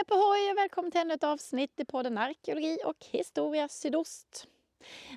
[0.00, 4.46] Skepp ohoj och välkommen till ännu ett avsnitt i podden Arkeologi och historia sydost.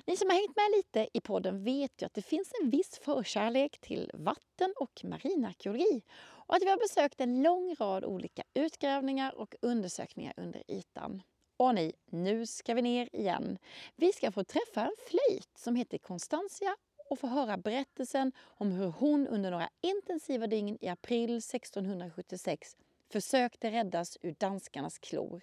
[0.06, 2.98] Ni som har hängt med lite i podden vet ju att det finns en viss
[2.98, 9.34] förkärlek till vatten och marinarkeologi och att vi har besökt en lång rad olika utgrävningar
[9.34, 11.22] och undersökningar under ytan.
[11.56, 13.58] Och ni, nu ska vi ner igen.
[13.96, 16.76] Vi ska få träffa en flöjt som heter Constantia
[17.10, 22.76] och få höra berättelsen om hur hon under några intensiva dygn i april 1676
[23.12, 25.42] försökte räddas ur danskarnas klor.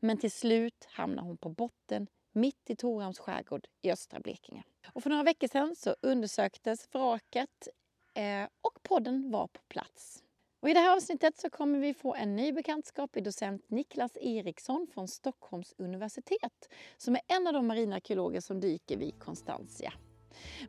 [0.00, 4.62] Men till slut hamnade hon på botten mitt i Torhamns skärgård i östra Blekinge.
[4.92, 7.68] Och för några veckor sedan så undersöktes vraket
[8.14, 10.22] eh, och podden var på plats.
[10.60, 14.16] Och I det här avsnittet så kommer vi få en ny bekantskap i docent Niklas
[14.20, 19.92] Eriksson från Stockholms universitet som är en av de marinarkeologer som dyker vid Constantia.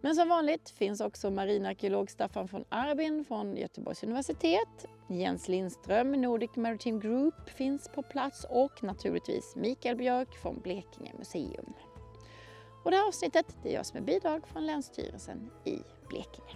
[0.02, 4.85] Men som vanligt finns också marinarkeolog Staffan von Arbin från Göteborgs universitet.
[5.09, 11.73] Jens Lindström, Nordic Maritime Group, finns på plats och naturligtvis Mikael Björk från Blekinge museum.
[12.83, 15.77] Och det här avsnittet det görs med bidrag från Länsstyrelsen i
[16.09, 16.55] Blekinge.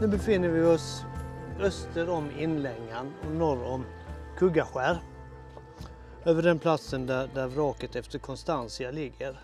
[0.00, 1.04] Nu befinner vi oss
[1.60, 3.84] öster om Inlängan och norr om
[4.38, 5.02] Kuggaskär.
[6.24, 9.40] Över den platsen där, där vraket efter Constantia ligger.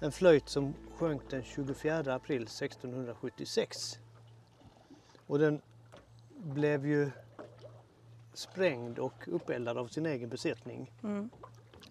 [0.00, 3.98] En flöjt som sjönk den 24 april 1676.
[5.26, 5.60] Och den
[6.36, 7.10] blev ju
[8.34, 10.92] sprängd och uppeldad av sin egen besättning.
[11.02, 11.30] Mm.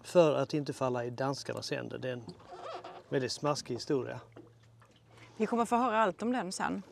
[0.02, 1.98] För att inte falla i danskarnas händer.
[1.98, 2.24] Det är en
[3.08, 4.20] väldigt smaskig historia.
[5.36, 6.82] Vi kommer få höra allt om den sen.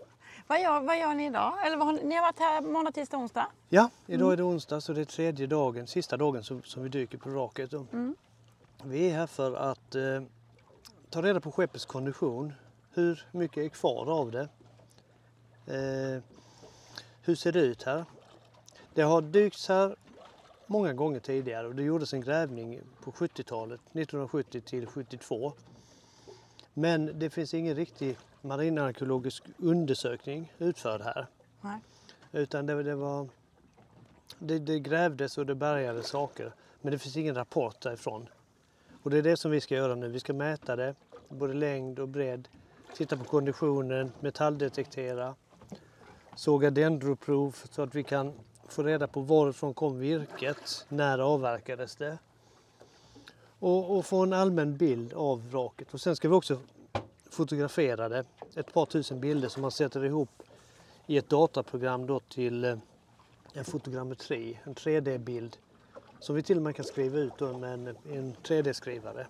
[0.48, 1.66] Vad gör, vad gör ni idag?
[1.66, 3.46] Eller har ni har varit här måndag, tisdag, onsdag?
[3.68, 6.88] Ja, idag är det onsdag så det är tredje dagen, sista dagen som, som vi
[6.88, 7.72] dyker på vraket.
[7.72, 7.86] Och
[8.84, 10.22] Vi är här för att eh,
[11.10, 12.52] ta reda på skeppets kondition.
[12.94, 14.48] Hur mycket är kvar av det?
[15.66, 16.22] Eh,
[17.22, 18.04] hur ser det ut här?
[18.94, 19.96] Det har dykts här
[20.66, 25.52] många gånger tidigare och det gjordes en grävning på 70-talet, 1970 till 72.
[26.74, 31.26] Men det finns ingen riktig marinarkeologisk undersökning utförd här.
[31.60, 31.80] Nej.
[32.32, 33.28] Utan det, det var...
[34.38, 36.52] Det, det grävdes och det bärgades saker.
[36.80, 38.28] Men det finns ingen rapport därifrån.
[39.02, 40.08] Och det är det som vi ska göra nu.
[40.08, 40.94] Vi ska mäta det,
[41.28, 42.48] både längd och bredd.
[42.94, 45.34] Titta på konditionen, metalldetektera.
[46.36, 48.32] Såga dendroprov så att vi kan
[48.68, 52.18] få reda på varifrån kom virket, när avverkades det.
[53.58, 55.94] Och, och få en allmän bild av vraket.
[55.94, 56.58] Och sen ska vi också
[57.36, 58.24] fotografera det.
[58.54, 60.42] Ett par tusen bilder som man sätter ihop
[61.06, 62.76] i ett dataprogram då till eh,
[63.52, 65.56] en fotogrammetri, en 3D-bild
[66.20, 69.26] som vi till och med kan skriva ut med en, en 3D-skrivare.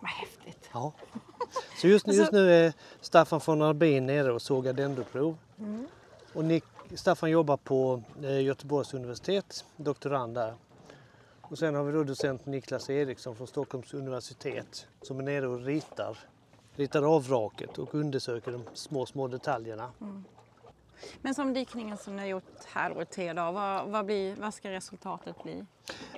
[0.00, 0.68] Vad häftigt.
[0.72, 0.92] Ja.
[1.80, 5.36] Så just, nu- just nu är Staffan von Arbin nere och sågar dendroprov.
[6.34, 6.64] Och Nick,
[6.94, 10.54] Staffan jobbar på eh, Göteborgs universitet, doktorand där.
[11.40, 15.60] Och sen har vi då docent Niklas Eriksson från Stockholms universitet som är nere och
[15.64, 16.18] ritar,
[16.76, 19.90] ritar av vraket och undersöker de små, små detaljerna.
[21.22, 24.36] Men som dykningen som ni har gjort här då i tre dagar, vad, vad, blir,
[24.36, 25.64] vad ska resultatet bli?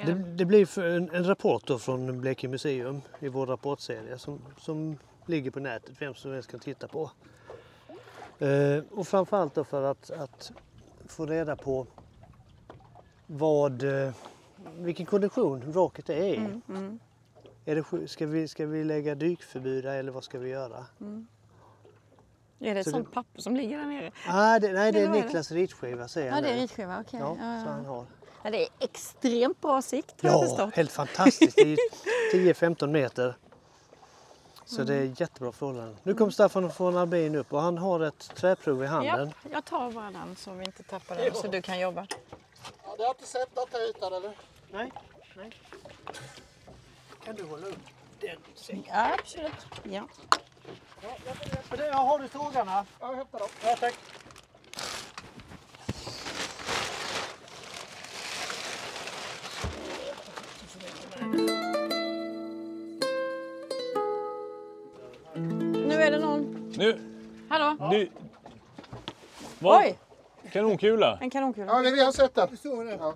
[0.07, 5.51] Det, det- blir en, en rapport från Blekinge museum i vår rapportserie som, som ligger
[5.51, 7.11] på nätet, vem som helst kan titta på.
[8.39, 10.53] Eh, och framförallt då för att, att
[11.07, 11.87] få reda på
[13.27, 14.13] vad, eh,
[14.79, 16.37] vilken kondition vraket är i.
[16.37, 16.99] Mm, mm.
[17.65, 20.87] Är det, ska, vi, ska vi lägga dykförbud där eller vad ska vi göra?
[22.61, 24.13] Är det ett Så sånt det- papper som ligger där nere?
[24.29, 25.23] Ah, det, nej, det är det?
[25.23, 27.21] Niklas ritskiva säger Ja, det är ritskiva, okej.
[27.21, 27.73] Ja, Ja, så ja.
[27.73, 28.07] han har.
[28.43, 30.75] Ja, det är extremt bra sikt har jag Ja, förstått.
[30.75, 31.57] helt fantastiskt.
[31.57, 33.37] Det är ju 10-15 meter.
[34.65, 35.13] Så det Mm.
[35.13, 35.97] är jättebra förhållanden.
[36.03, 39.33] Nu kom Staffan från Albin upp och han har ett träprov i handen.
[39.43, 42.07] Ja, jag tar bara den så vi inte tappar den så du kan jobba.
[42.87, 44.37] Ja, det har inte sett något här utan eller?
[44.73, 44.93] Nej,
[45.37, 45.53] nej.
[47.25, 47.79] Kan du hålla upp
[48.21, 48.85] den säcken?
[48.89, 49.53] Ja, absolut.
[49.83, 50.03] Ja.
[51.03, 52.87] Ja, det- Har du sågarna?
[53.01, 53.49] Ja, jag hämtar dem.
[53.65, 53.95] Ja, tack.
[65.73, 66.73] Nu är det någon.
[66.77, 66.99] Nu,
[67.49, 67.89] Hallå?
[67.91, 68.11] du...
[69.59, 69.83] Vad?
[69.85, 69.99] Oj,
[70.53, 71.19] Kanonkula?
[71.21, 71.67] en kanonkula.
[71.67, 72.49] Ja, det vi har sett den.
[72.99, 73.15] Ja.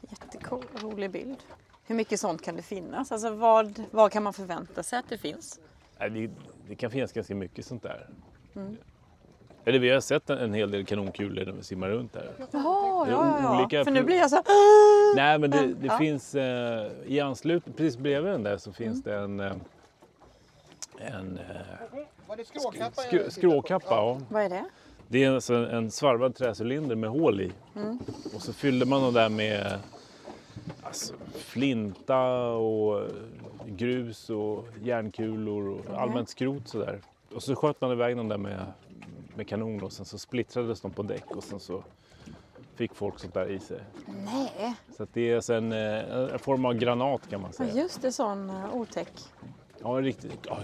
[0.00, 1.36] Jättecool, rolig bild.
[1.86, 3.12] Hur mycket sånt kan det finnas?
[3.12, 5.60] Alltså vad, vad kan man förvänta sig att det finns?
[5.98, 6.30] Nej, det,
[6.68, 8.06] det kan finnas ganska mycket sånt där.
[9.64, 12.32] Eller vi har sett en, en hel del kanonkulor när vi simmar runt där.
[12.38, 13.58] Jaha, ja, ja, ja.
[13.60, 14.44] olika För nu blir jag så här...
[15.16, 15.98] Nej men det, det Ja.
[15.98, 19.52] finns eh, i anslutning, precis bredvid den där så finns det en, eh,
[20.96, 23.02] en, eh, det skråkappa?
[23.02, 24.20] Skr- skråkappa, ja.
[24.28, 24.64] Vad är det?
[25.08, 27.52] Det är alltså en svarvad träcylinder med hål i.
[27.76, 27.98] Mm.
[28.34, 29.78] Och så fyllde man den där med
[30.82, 33.10] alltså, flinta och
[33.66, 37.00] grus och järnkulor och allmänt skrot sådär.
[37.34, 38.66] Och så sköt man iväg den där med,
[39.36, 41.84] med kanon och sen så splittrades de på däck och sen så
[42.74, 43.80] fick folk sånt där i sig.
[44.24, 47.82] Nej, Så det är alltså en, eh, en form av granat kan man ja, säga.
[47.82, 49.12] just det, sån uh, otäck.
[49.82, 50.38] Ja, riktigt.
[50.48, 50.58] Ja,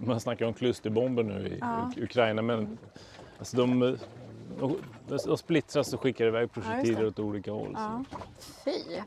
[0.00, 1.66] man snackar om klusterbomber nu i Ja.
[1.96, 2.78] Uk- Ukraina men
[3.38, 3.96] alltså de,
[5.08, 7.06] de, splittras och skickar iväg Ja, projektiler det.
[7.06, 7.70] åt olika håll.
[7.74, 8.04] Ja.
[8.64, 9.00] Fy.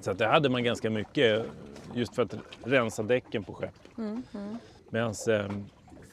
[0.00, 1.46] Så att det hade man ganska mycket
[1.94, 2.34] just för att
[2.64, 3.98] rensa däcken på skepp.
[3.98, 4.56] Mm, mm.
[4.90, 5.50] Medan eh,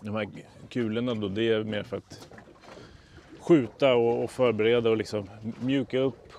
[0.01, 0.29] de här
[0.69, 2.29] kulorna då, det är mer för att
[3.39, 5.29] skjuta och, och förbereda och liksom
[5.59, 6.33] mjuka upp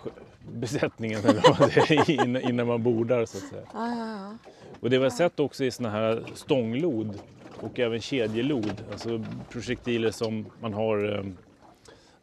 [0.52, 1.20] besättningen
[2.08, 3.62] innan, innan man bordar så att säga.
[3.72, 4.50] Ja, ja, ja.
[4.80, 7.18] Och det vi har sett också i såna här stånglod
[7.60, 11.24] och även kedjelod, alltså projektiler som man har eh,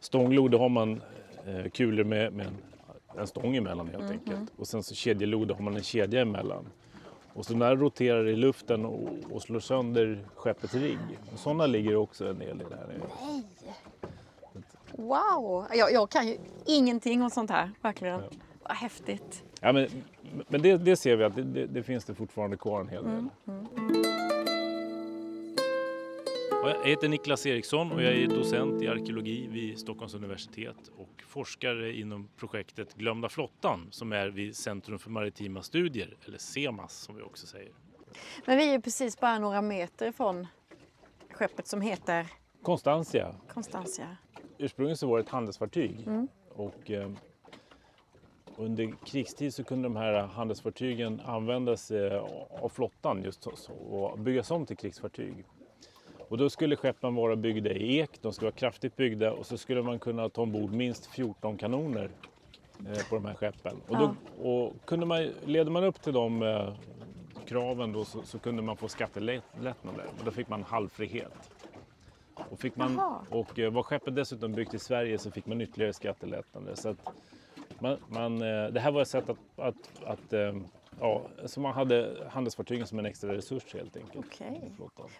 [0.04, 1.02] stånglod, då har man
[1.46, 2.56] eh, kulor med, med en,
[3.20, 4.52] en stång emellan helt enkelt.
[4.56, 6.64] Och sen så kedjelod, då har man en kedja emellan.
[7.34, 10.98] Och så där roterar i luften och, och slår sönder skeppets rigg.
[11.36, 12.86] Sådana ligger också en del i det här.
[12.88, 13.42] Nej.
[14.92, 15.66] Wow!
[15.74, 18.20] Jag, jag kan ju ingenting om sånt här, verkligen.
[18.20, 18.28] Ja.
[18.62, 19.44] Vad häftigt.
[19.60, 19.88] Ja, men
[20.48, 23.04] men det, det ser vi att det, det, det finns det fortfarande kvar en hel
[23.04, 23.28] del.
[23.44, 24.31] Ja,
[26.64, 31.92] Jag heter Niklas Eriksson och jag är docent i arkeologi vid Stockholms universitet och forskare
[31.92, 37.22] inom projektet Glömda flottan som är vid Centrum för maritima studier, eller CEMAS som vi
[37.22, 37.72] också säger.
[38.46, 40.46] Men vi är ju precis bara några meter ifrån
[41.30, 42.26] skeppet som heter
[42.62, 44.16] Constantia, Constantia.
[44.58, 46.08] ursprungligen så var det ett handelsfartyg
[46.48, 47.10] och eh,
[48.56, 52.24] under krigstid så kunde de här handelsfartygen användas eh,
[52.62, 55.44] av flottan just och byggas om till krigsfartyg.
[56.32, 59.58] Och då skulle skeppen vara byggda i ek, de skulle vara kraftigt byggda och så
[59.58, 62.10] skulle man kunna ta ombord minst 14 kanoner
[62.86, 63.76] eh, på de här skeppen.
[63.88, 64.14] Och, då,
[64.48, 66.74] och kunde man, leder man upp till de eh,
[67.46, 71.50] kraven då så, så kunde man få skattelättnader och då fick man halvfrihet.
[72.50, 73.20] Och, fick man, Jaha.
[73.30, 76.74] och eh, var skeppet dessutom byggt i Sverige så fick man ytterligare skattelättnader.
[76.74, 76.94] Så
[77.78, 80.52] man, man, eh, det här var ett sätt att, att, att eh,
[81.00, 84.26] ja, så man hade handelsfartygen som en extra resurs helt enkelt.
[84.26, 84.72] Okej.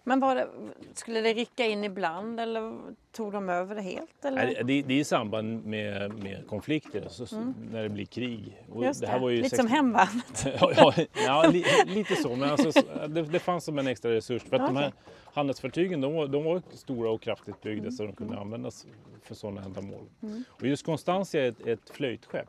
[0.04, 0.48] Men var det,
[0.94, 2.78] skulle det rycka in ibland eller
[3.12, 4.24] tog de över det helt?
[4.24, 4.44] Eller?
[4.44, 8.62] Nej, Det, det är i samband med, med konflikter, så, så, när det blir krig.
[8.68, 8.86] Och Mm.
[8.88, 10.46] Just det, här var ju lite som 60 hemvärnet.
[10.60, 12.36] ja, ja, ja, li, lite så.
[12.36, 14.42] Men alltså, så- det, det fanns som en extra resurs.
[14.42, 14.92] För att de här
[15.24, 17.92] handelsfartygen de var, de var stora och kraftigt byggda Mm.
[17.92, 18.86] så de kunde användas
[19.22, 20.04] för sådana ändamål.
[20.48, 22.48] Och just Constantia är ett, ett flöjtskepp.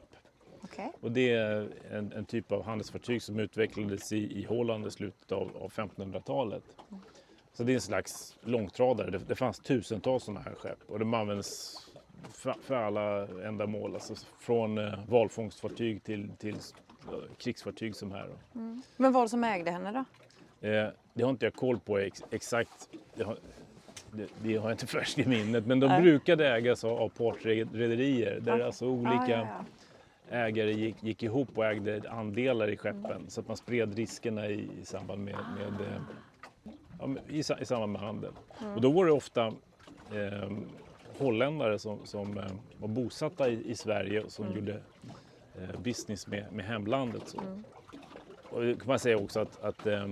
[0.73, 0.91] Okej.
[1.01, 5.31] Och det är en, en typ av handelsfartyg som utvecklades i, i Holland i slutet
[5.31, 6.63] av, av 1500-talet.
[7.53, 9.09] Så det är en slags långtradare.
[9.09, 11.77] Det, det fanns tusentals sådana här skepp och de används
[12.31, 13.93] för, för alla ändamål.
[13.93, 18.29] Alltså från eh, valfångstfartyg till, till eh, krigsfartyg som här.
[18.97, 20.67] Men vad som ägde henne då?
[20.67, 22.89] Eh, det har inte jag koll på ex, exakt.
[23.15, 23.37] Det har,
[24.11, 25.65] det, det har jag inte färskt i minnet.
[25.65, 26.01] Men de Nej.
[26.01, 28.39] brukade ägas av, av partrederier.
[28.39, 28.65] Där Okej.
[28.65, 29.65] alltså olika Ja, ja, ja.
[30.33, 34.69] Ägare gick, gick ihop och ägde andelar i skeppen så att man spred riskerna i,
[34.81, 35.87] i samband med, med,
[37.01, 38.31] eh, i, i samband med handel.
[38.75, 39.45] Och då var det ofta
[40.13, 40.51] eh,
[41.17, 44.81] holländare som, som eh, var bosatta i, i Sverige och som gjorde
[45.61, 47.27] eh, business med, med hemlandet.
[47.27, 47.39] Så.
[48.49, 50.07] Och det kan man säga också att, att eh,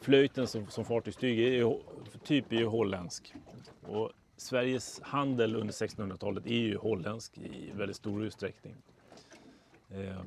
[0.00, 1.76] flöjten som, som fartygsstyg är
[2.24, 3.34] typ är ju holländsk.
[3.82, 8.74] Och Sveriges handel under 1600-talet är ju holländsk i väldigt stor utsträckning.
[9.94, 10.22] Eh,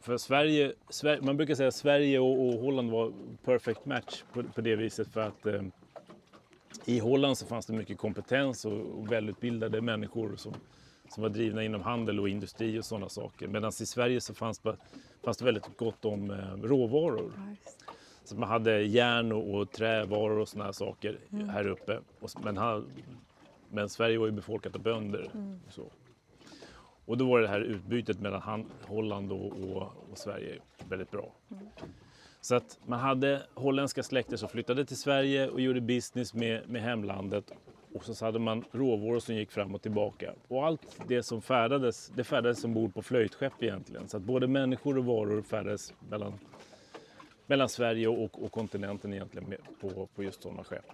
[0.00, 3.12] för Sverige, Sver- man brukar säga att Sverige och, och Holland var
[3.44, 5.62] perfect match på, på det viset för att eh,
[6.84, 10.54] i Holland så fanns det mycket kompetens och, och välutbildade människor som,
[11.08, 13.48] som var drivna inom handel och industri och sådana saker.
[13.48, 14.76] Medan i Sverige så fanns, det-
[15.24, 17.32] fanns det väldigt gott om eh, råvaror.
[18.24, 21.18] Så man hade järn och, och trävaror och här saker
[21.50, 22.00] här uppe.
[22.20, 22.56] Och, men,
[23.70, 25.30] men Sverige var ju befolkat av bönder.
[25.66, 25.82] Och, så.
[27.08, 31.32] Och då var det här utbytet mellan Han- Holland och, och, och Sverige väldigt bra.
[32.40, 36.82] Så att man hade holländska släkter som flyttade till Sverige och gjorde business med, med
[36.82, 37.52] hemlandet.
[37.94, 40.34] Och så hade man råvaror som gick fram och tillbaka.
[40.48, 44.08] Och allt det som färdades, det färdades ombord på flöjtskepp egentligen.
[44.08, 46.32] Så att både människor och varor färdades mellan
[47.46, 50.84] mellan Sverige och, och kontinenten egentligen på, på just sådana skepp.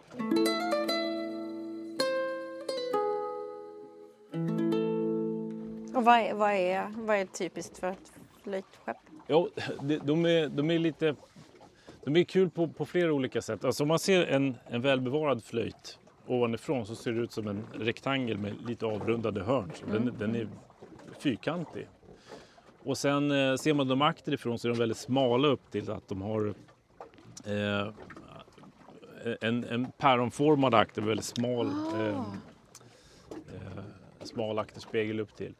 [6.04, 8.96] Vad är, vad, är, vad är typiskt för ett flöjtskepp?
[9.26, 9.48] Ja,
[9.80, 11.16] de, de, är, de är lite...
[12.04, 13.64] De är kul på, på flera olika sätt.
[13.64, 17.64] Alltså om man ser en, en välbevarad flöjt ovanifrån så ser det ut som en
[17.72, 19.72] rektangel med lite avrundade hörn.
[19.74, 20.48] Så den, den är
[21.18, 21.88] fyrkantig.
[22.82, 26.08] Och sen eh, ser man dem akterifrån så är de väldigt smala upp till att
[26.08, 26.54] de har
[27.46, 27.88] eh,
[29.40, 32.24] en, en päronformad akter, väldigt smal, eh, eh,
[34.34, 35.54] smal akterspegel upp till.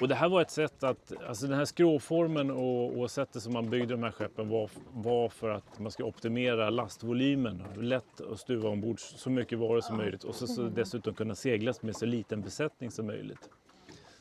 [0.00, 3.52] Och det här var ett sätt att, alltså den här skråformen och, och sättet som
[3.52, 7.62] man byggde de här skeppen var, var för att man ska optimera lastvolymen.
[7.76, 11.82] Lätt att stuva ombord så mycket varor som möjligt och så, så dessutom kunna seglas
[11.82, 13.50] med så liten besättning som möjligt.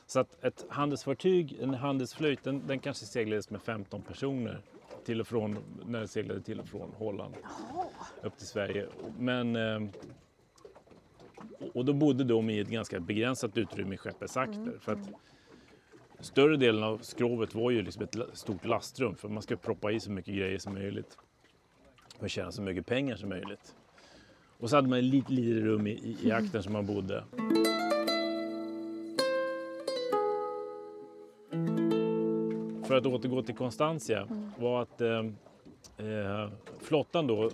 [0.07, 4.61] Så att ett handelsfartyg, en handelsflöjt, den, den kanske seglades med 15 personer
[5.05, 7.35] till och från, när det seglade till och från Holland
[8.21, 8.87] upp till Sverige.
[9.19, 9.79] Men, eh,
[11.73, 14.77] och då bodde de i ett ganska begränsat utrymme i skeppets akter.
[14.79, 15.09] För att
[16.19, 19.99] större delen av skrovet var ju liksom ett stort lastrum för man ska proppa i
[19.99, 21.17] så mycket grejer som möjligt
[22.19, 23.75] och tjäna så mycket pengar som möjligt.
[24.59, 27.23] Och så hade man ett litet, litet rum i, i, i akten som man bodde.
[32.83, 34.27] För att återgå till Constantia
[34.59, 35.19] var att eh,
[35.97, 36.49] eh,
[36.79, 37.51] flottan då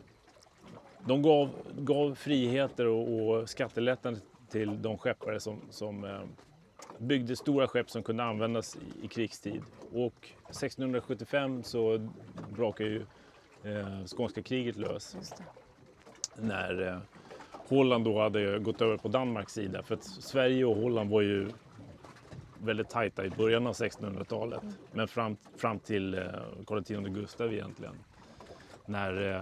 [1.06, 6.22] de gav, gav friheter och, och skattelättnader till de skeppare som, som eh,
[6.98, 9.62] byggde stora skepp som kunde användas i, i krigstid.
[9.94, 12.10] Och 1675 så
[12.56, 13.06] brakade ju
[13.64, 15.16] eh, skånska kriget lös
[16.36, 16.98] när eh,
[17.52, 19.84] Holland då hade gått över på Danmarks sida.
[19.84, 21.50] För att Sverige och Holland var ju
[22.64, 24.64] väldigt tajta i början av 1600-talet.
[24.92, 26.24] Men fram, fram till eh,
[26.68, 27.96] Karl X Gustav egentligen.
[28.86, 29.42] När, eh,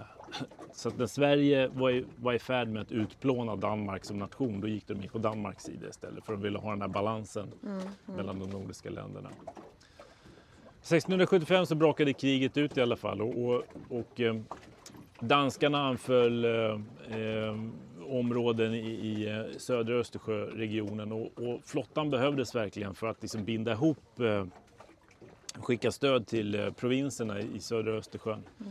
[0.72, 4.60] så att när Sverige var i, var i färd med att utplåna Danmark som nation,
[4.60, 7.48] då gick de in på Danmarks sida istället för de ville ha den här balansen
[8.06, 9.30] mellan de nordiska länderna.
[10.80, 14.36] 1675 så brakade kriget ut i alla fall och, och, och eh,
[15.20, 16.80] danskarna anföll eh,
[17.20, 17.56] eh,
[18.08, 23.72] områden i, i eh, södra Östersjöregionen och, och flottan behövdes verkligen för att liksom binda
[23.72, 24.46] ihop, eh,
[25.54, 28.42] skicka stöd till provinserna i, södra Östersjön.
[28.60, 28.66] Eh,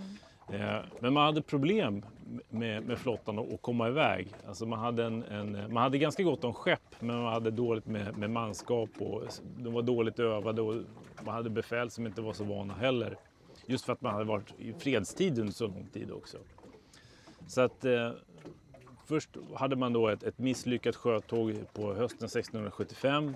[0.54, 2.06] Eh, men man hade problem
[2.50, 4.28] med, med flottan att komma iväg.
[4.48, 7.86] Alltså man, hade en, en, man hade ganska gott om skepp men man hade dåligt
[7.86, 9.24] med, med manskap och
[9.58, 10.76] de var dåligt övade och
[11.26, 13.18] man hade befäl som inte var så vana heller.
[13.66, 16.38] Just för att man hade varit i fredstid under så lång tid också.
[17.48, 18.12] Så att eh,
[19.06, 23.36] först hade man då ett, ett misslyckat sjötåg på hösten 1675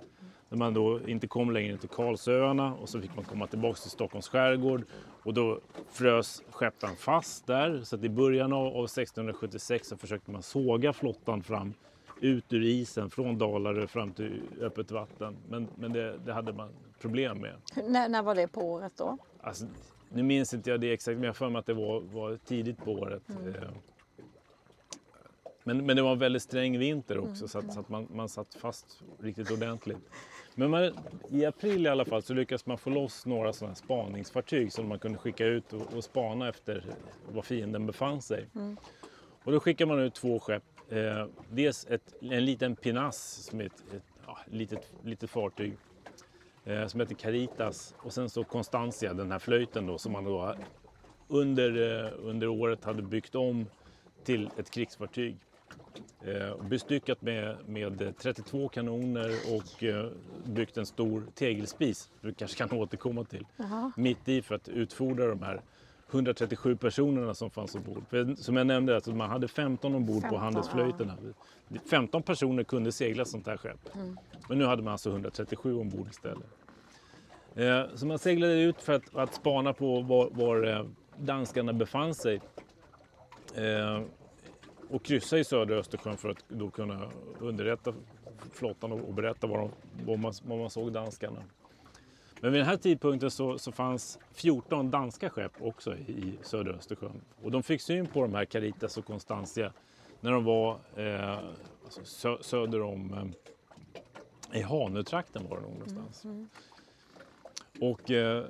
[0.54, 3.90] när man då inte kom längre till Karlsöarna och så fick man komma tillbaka till
[3.90, 4.84] Stockholms skärgård
[5.24, 5.60] och då
[5.92, 7.82] frös skeppen fast där.
[7.84, 11.74] Så att i början av, av 1676 så försökte man såga flottan fram
[12.22, 15.36] ut ur isen från Dalarö fram till öppet vatten.
[15.50, 16.70] Men, men det, det hade man
[17.00, 17.56] problem med.
[17.90, 19.18] När, när var det på året då?
[19.42, 19.66] Alltså,
[20.10, 22.78] nu minns inte jag det exakt, men jag för mig att det var, var tidigt
[22.78, 23.24] på året.
[23.30, 23.70] Eh,
[25.64, 28.30] Men, men det var en väldigt sträng vinter också så att, så att man, man
[28.30, 30.10] satt fast riktigt ordentligt.
[30.56, 30.92] Men man,
[31.30, 34.88] i april i alla fall så lyckades man få loss några sådana här spaningsfartyg som
[34.88, 36.84] man kunde skicka ut och, och spana efter
[37.32, 38.48] var fienden befann sig.
[39.44, 40.64] Och då skickar man ut två skepp.
[40.90, 45.74] Eh, dels ett, en liten pinass som är ett, ett ja, litet, litet fartyg
[46.66, 50.56] eh, som heter Caritas och sen så Constantia, den här flöjten då som man då
[51.28, 53.66] under, eh, under året hade byggt om
[54.24, 55.38] till ett krigsfartyg.
[56.26, 60.10] Eh, bestyckat med, med 32 kanoner och eh,
[60.46, 63.46] byggt en stor tegelspis, du kanske kan återkomma till,
[63.96, 65.62] mitt i för att utfodra de här
[66.12, 68.04] 137 personerna som fanns ombord.
[68.10, 71.18] För Som jag nämnde, alltså man hade 15 ombord 15, på handelsflöjterna.
[71.90, 73.90] 15 personer kunde segla sånt här skepp.
[74.50, 76.48] Men nu hade man alltså 137 ombord istället.
[77.56, 80.86] Eh, Så man seglade ut för att, att spana på var, var eh,
[81.18, 82.42] danskarna befann sig.
[83.56, 84.02] Eh,
[84.90, 87.94] och kryssa i södra Östersjön för att då kunna underrätta
[88.54, 91.44] flottan och, berätta var, de, var, man, var man såg danskarna.
[92.42, 97.22] Men vid den här tidpunkten så, så fanns 14 danska skepp också i, södra Östersjön.
[97.44, 99.74] Och de fick syn på de här Caritas och Constantia
[100.22, 101.38] när de var eh,
[101.84, 103.34] alltså sö, söder om
[104.54, 106.26] eh, i Hanötrakten var det nog någonstans.
[107.82, 108.46] Och eh,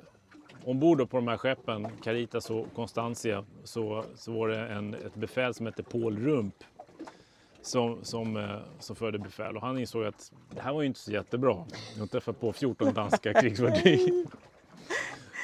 [0.64, 5.54] ombord på de här skeppen, Caritas och Constantia, så, så var det en, ett befäl
[5.54, 6.54] som hette Paul Rump
[7.62, 9.56] som, som, eh, som förde befäl.
[9.56, 11.64] Och han insåg att det här var ju inte så jättebra.
[11.98, 14.26] De träffade på 14 danska krigsfartyg.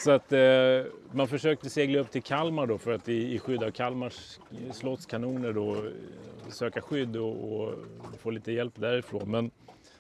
[0.05, 0.41] Så att eh,
[1.13, 4.39] man försökte segla upp till Kalmar då för att i, i skydd av Kalmars
[4.73, 5.83] slottskanoner då eh,
[6.49, 7.75] söka skydd och, och
[8.19, 9.31] få lite hjälp därifrån.
[9.31, 9.51] Men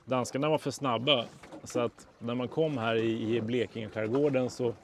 [0.04, 1.24] danskarna var för snabba
[1.64, 4.74] så att när man kom här i, i Blekingeskärgården så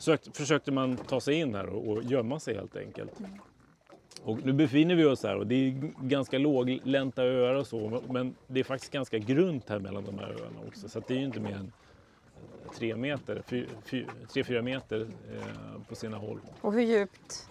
[0.00, 3.12] sökt, försökte man ta sig in här och, och gömma sig helt enkelt.
[4.22, 8.34] Och nu befinner vi oss här och det är ganska låglänta öar och så men
[8.46, 11.18] det är faktiskt ganska grunt här mellan de här öarna också så att det är
[11.18, 11.72] ju inte mer än
[12.74, 16.40] tre meter, fy, fy, tre, fyra meter eh, på sina håll.
[16.60, 17.48] Och hur djupt?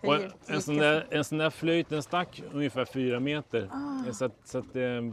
[0.00, 3.68] Hur Och djupt en, sån där, en sån där flöjt den stack ungefär fyra meter.
[3.72, 4.12] Ah.
[4.12, 5.10] Så att, så att, eh,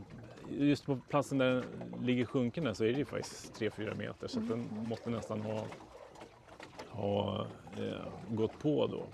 [0.49, 1.63] just på platsen där den
[2.05, 4.89] ligger sjunken så är det ju faktiskt tre, fyra meter så att den Mm.
[4.89, 5.65] måste nästan ha,
[6.97, 9.05] ha eh, gått på då.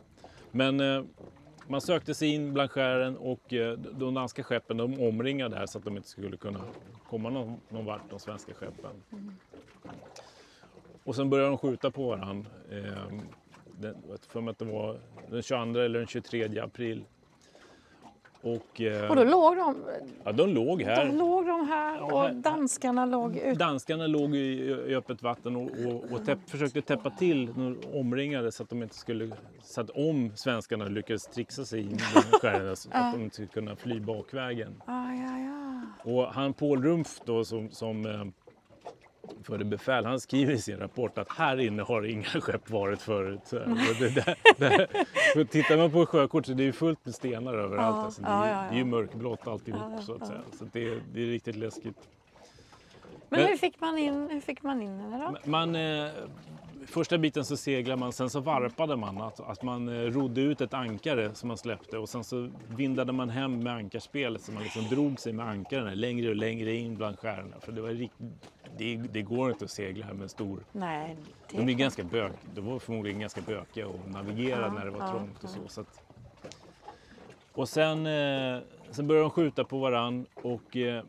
[0.52, 1.04] Men eh,
[1.68, 5.78] man sökte sig in bland skären och eh, de danska skeppen de omringade här så
[5.78, 6.60] att de inte skulle kunna
[7.10, 8.92] komma någon, någon vart, de svenska skeppen.
[11.04, 12.50] Och sen började de skjuta på varandra.
[12.72, 13.20] Eh,
[13.80, 15.00] den, jag för mig att det var
[15.30, 17.06] den 22 eller den 23 april.
[18.44, 19.76] Och, eh, Och då låg de,
[20.24, 21.14] ja, de låg här.
[21.14, 23.54] låg de här och danskarna låg ute.
[23.54, 24.40] Danskarna låg i,
[24.88, 28.84] i öppet vatten och, och, och täpp, försökte täppa till de omringade så att de
[28.84, 29.30] inte skulle...
[29.62, 33.48] Så att om svenskarna lyckades trixa sig in i skären så att de inte skulle
[33.48, 34.82] kunna fly bakvägen.
[34.86, 35.82] Ah, ja, ja.
[36.12, 38.06] Och han Paul Rumpf då som, som
[39.44, 43.54] förde befäl, han skriver i sin rapport att här inne har inga skepp varit förut.
[43.54, 44.88] Och det, där, där,
[45.34, 47.96] för tittar man på sjökort så är det ju fullt med stenar överallt.
[47.98, 48.70] Ja, alltså, det, ja, är, ja, ja.
[48.70, 50.40] det är ju mörkblått alltihop så att säga.
[50.60, 51.98] Så det, är- det riktigt läskigt.
[53.30, 55.50] Men Men- hur fick man in, hur fick man in henne då?
[55.50, 56.08] Man, eh,
[56.88, 59.22] första biten så seglar man, sen så varpade man.
[59.22, 63.12] Att, att man eh, rodde ut ett ankare som man släppte och sen så vindade
[63.14, 66.96] man hem med ankarspelet så man liksom drog sig med ankaren längre och längre in
[66.96, 67.56] bland skärerna.
[67.60, 68.14] För det, var rikt,
[68.78, 70.64] det, det går inte att segla här med en stor...
[70.72, 71.16] Nej,
[71.52, 74.92] det De, blir ganska bök, de var förmodligen ganska bökiga att navigera Ja, när det
[74.92, 75.60] var ja, trångt och så.
[75.68, 76.02] så att,
[77.54, 78.60] och sen, eh,
[78.92, 81.04] sen började de skjuta på varann och, eh,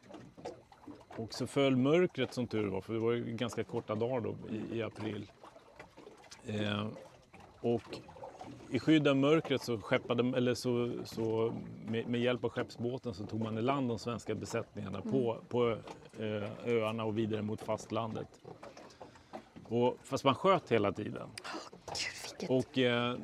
[1.16, 4.34] och så föll mörkret som tur var, för det var ganska korta dagar då
[4.72, 5.30] i, i april.
[6.46, 6.86] Eh,
[7.60, 8.00] och
[8.70, 11.54] i skydd av mörkret så skeppade, eller så, så
[11.86, 15.76] med, med hjälp av skeppsbåten så tog man i land de svenska besättningarna på, på
[16.18, 18.28] eh, öarna och vidare mot fastlandet.
[19.68, 21.28] Och, fast man sköt hela tiden.
[22.40, 22.50] Gud.
[22.50, 23.16] Och eh,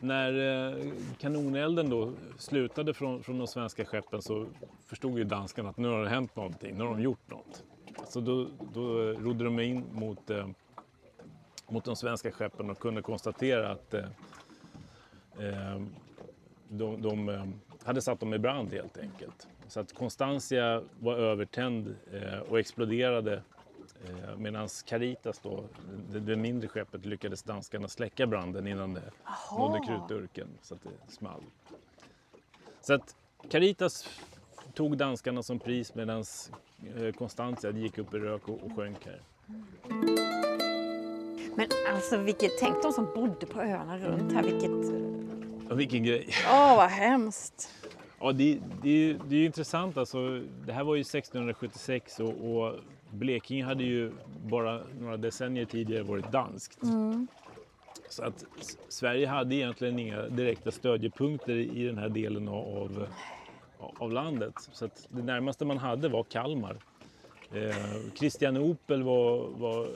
[0.00, 0.32] när
[0.72, 4.46] eh, kanonelden då slutade från, från de svenska skeppen så
[4.86, 7.64] förstod ju danskarna att nu har det hänt någonting, nu har de gjort något.
[8.08, 10.48] Så då, då rodde de in mot, eh,
[11.74, 14.04] mot de svenska skeppen och kunde konstatera att eh,
[15.38, 15.82] eh,
[16.68, 17.44] de, de eh,
[17.84, 19.48] hade satt dem i brand helt enkelt.
[19.68, 21.96] Så att Constantia var övertänd
[22.48, 23.42] och exploderade
[24.36, 25.64] Medan Caritas då,
[26.12, 29.02] det, det mindre skeppet, lyckades danskarna släcka branden innan det
[29.58, 31.42] nådde krutdurken så att det small.
[32.80, 33.16] Så att
[33.50, 34.08] Caritas
[34.74, 36.24] tog danskarna som pris medan
[37.18, 39.20] Constantia gick upp i rök och, och sjönk här.
[41.56, 44.70] Men alltså vilket, tänk de som bodde på öarna runt här, vilket...
[45.70, 46.28] Och vilken grej!
[46.46, 47.70] Åh, vad hemskt!
[48.20, 50.40] Ja, det, det, det är ju intressant alltså.
[50.66, 52.74] Det här var ju 1676 och, och
[53.10, 54.12] Blekinge hade ju
[54.44, 56.78] bara några decennier tidigare varit danskt.
[58.08, 58.44] Så att
[58.88, 63.08] Sverige hade egentligen inga direkta stödjepunkter i den här delen av,
[63.78, 64.54] av, av landet.
[64.72, 66.76] Så att det närmaste man hade var Kalmar.
[67.52, 69.88] Eh, Kristianopel var, var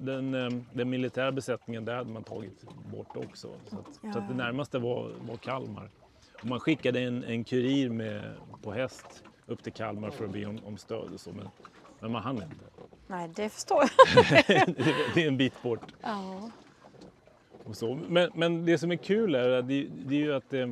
[0.00, 3.48] den, eh, den militära besättningen där hade man tagit bort också.
[3.66, 5.90] Så att, så att det närmaste var, var Kalmar.
[6.42, 8.22] Och man skickade en, en kurir med,
[8.62, 11.48] på häst upp till Kalmar för att be om, om stöd och så, men,
[12.00, 12.64] men man hann inte.
[13.06, 14.74] Nej, det förstår jag.
[15.14, 15.92] det är en bit bort.
[16.02, 16.50] Ja.
[17.64, 17.94] Och så.
[18.08, 20.68] Men, men det som är kul är, det, det är ju att eh,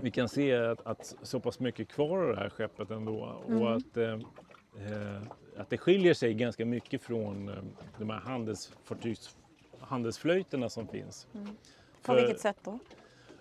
[0.00, 3.76] vi kan se att, att så pass mycket kvar av det här skeppet ändå och
[3.76, 5.22] att, eh, eh,
[5.58, 7.54] att det skiljer sig ganska mycket från eh,
[7.98, 9.36] de här handelsfartygs,
[9.80, 11.26] handelsflöjterna som finns.
[12.02, 12.78] På vilket sätt då?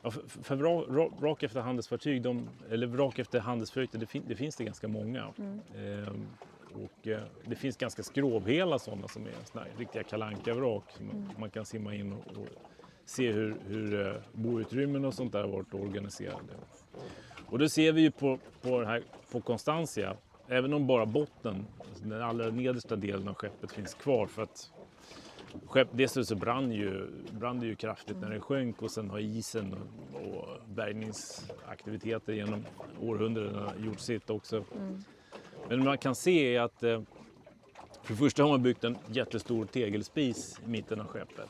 [0.01, 4.35] Ja, för, för vrak, vrak- efter handelsfartyg, de, eller vrak efter handelsflöjter, det, fin, det
[4.35, 5.33] finns det ganska många.
[5.77, 6.27] Ehm,
[6.73, 11.49] och eh, det finns ganska skrovhela sådana som är såna riktiga kalanka vrak som man
[11.49, 12.47] kan simma in och, och
[13.05, 16.53] se hur, hur eh, boutrymmen och sånt där har varit organiserade.
[17.45, 22.03] Och då ser vi ju på, på, här, på Constantia, även om bara botten, alltså
[22.05, 24.71] den allra nedersta delen av skeppet finns kvar för att
[25.65, 29.19] Skepp, dels så brann ju, brann det ju kraftigt när det sjönk och sen har
[29.19, 29.75] isen
[30.13, 32.65] och, och bärgningsaktiviteter genom
[33.01, 34.63] århundradena gjort sitt också.
[35.69, 37.01] Men man kan se är att eh,
[38.03, 41.49] för det första har man byggt en jättestor tegelspis i mitten av skeppet.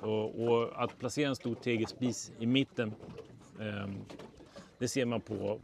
[0.00, 2.94] Och, och att placera en stor tegelspis i mitten
[3.60, 3.94] ehm,
[4.78, 5.60] det ser man på,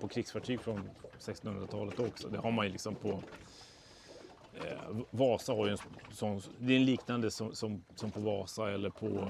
[0.00, 2.28] på krigsfartyg från 1600-talet också.
[2.28, 3.08] Det har man ju liksom på
[4.54, 5.78] eh, Vasa har ju en
[6.10, 9.28] sån, det är en liknande som, som, som på Vasa eller på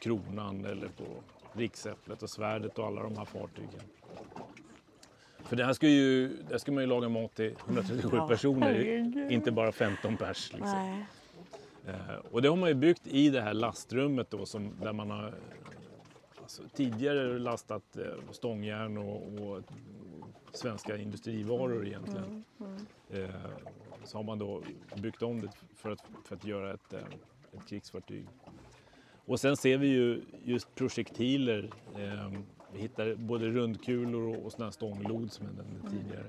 [0.00, 1.04] Kronan eller på
[1.52, 3.80] Riksäpplet och Svärdet och alla de här fartygen.
[5.44, 8.66] För det här ska ju, där ska man ju laga mat till 137 Ja, personer,
[8.66, 9.32] herregud.
[9.32, 10.52] inte bara 15 pers.
[10.52, 11.04] Liksom.
[11.86, 15.10] Eh, och det har man ju byggt i det här lastrummet då som, där man
[15.10, 15.34] har
[16.42, 19.62] alltså, tidigare lastat eh, stångjärn och, och
[20.52, 22.44] svenska industrivaror egentligen.
[23.10, 23.30] Eh,
[24.04, 24.62] så har man då
[24.96, 27.00] byggt om det för att, för att göra ett, eh,
[27.52, 28.26] ett krigsfartyg.
[29.26, 31.70] Och sen ser vi ju just projektiler.
[31.96, 32.32] Eh,
[32.72, 36.26] vi hittar både rundkulor och, och såna här stånglod som jag nämnde tidigare.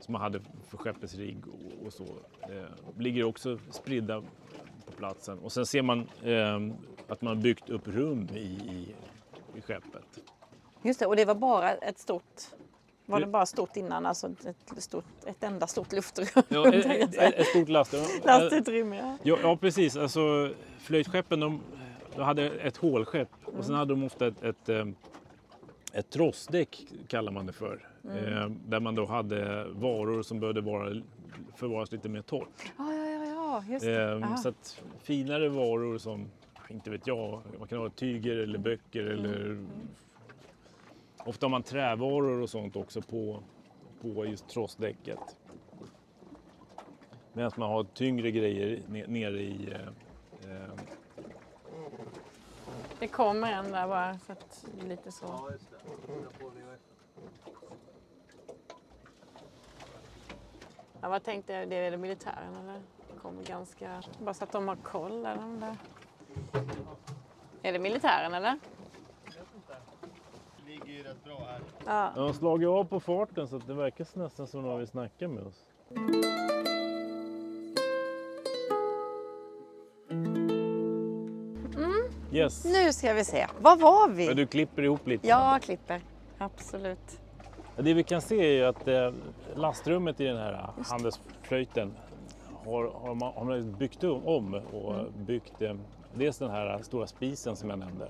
[0.00, 2.04] Som man hade för skeppets rigg och, och så.
[2.40, 4.22] Eh, ligger också spridda
[4.86, 5.38] på platsen.
[5.38, 6.60] Och sen ser man eh,
[7.08, 8.94] att man byggt upp rum i, i,
[9.58, 10.20] i skeppet.
[10.82, 12.42] Just det, och det var bara ett stort...
[13.12, 14.06] Var det bara stort innan?
[14.06, 16.44] Alltså ett, stort, ett enda stort luftrum?
[16.48, 17.94] Ja, ett, ett, stort last.
[18.24, 19.36] Lastutrymme, ja.
[19.42, 19.96] Ja, precis.
[19.96, 21.60] Alltså, flöjtskeppen de,
[22.16, 24.86] de hade ett hålskepp och sen hade de ofta ett, ett, eh,
[25.92, 27.88] ett trossdäck kallar man det för.
[28.04, 31.02] Eh, där man då hade varor som behövde vara,
[31.56, 32.72] förvaras lite mer torrt.
[32.78, 34.02] Ja, ja, ja, ja, just det.
[34.02, 34.36] Eh, Aha.
[34.36, 36.26] så att finare varor som,
[36.68, 39.66] inte vet jag, man kan ha tyger eller böcker eller
[41.24, 43.42] ofta har man trävaror och sånt också på,
[44.00, 45.36] på just trossdäcket.
[47.32, 49.80] Medan man har tyngre grejer ne- nere i eh,
[50.52, 50.68] eh,
[52.98, 55.50] Det kommer en där bara för att lite så.
[61.00, 61.68] Ja, vad tänkte jag?
[61.68, 62.80] Det är det militären eller?
[63.12, 64.02] Det kommer ganska...
[64.18, 65.76] Bara så att de har koll eller de där.
[67.62, 68.58] Är det militären eller?
[71.04, 71.60] Rätt bra här.
[71.86, 72.12] Ja.
[72.14, 75.28] De har slagit av på farten så att det verkar nästan som någon vill snacka
[75.28, 75.64] med oss.
[82.32, 82.64] Yes.
[82.64, 83.46] Nu ska vi se.
[83.60, 84.26] Var var vi?
[84.26, 85.28] Men du klipper ihop lite.
[85.28, 86.00] Jag klipper.
[86.38, 87.20] Absolut.
[87.76, 89.12] Ja, Det vi kan se är ju att eh,
[89.54, 91.92] lastrummet i den här handelsflöjten
[92.64, 95.74] har, har, man, har man byggt om och byggt eh,
[96.14, 98.08] dels den här stora spisen som jag nämnde.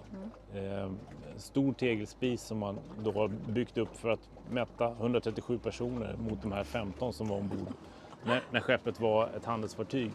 [0.55, 0.91] Eh,
[1.37, 6.53] stor tegelspis som man då har byggt upp för att mätta 137 personer mot de
[6.53, 7.69] här 15 som var ombord
[8.25, 10.11] när, när skeppet var ett handelsfartyg.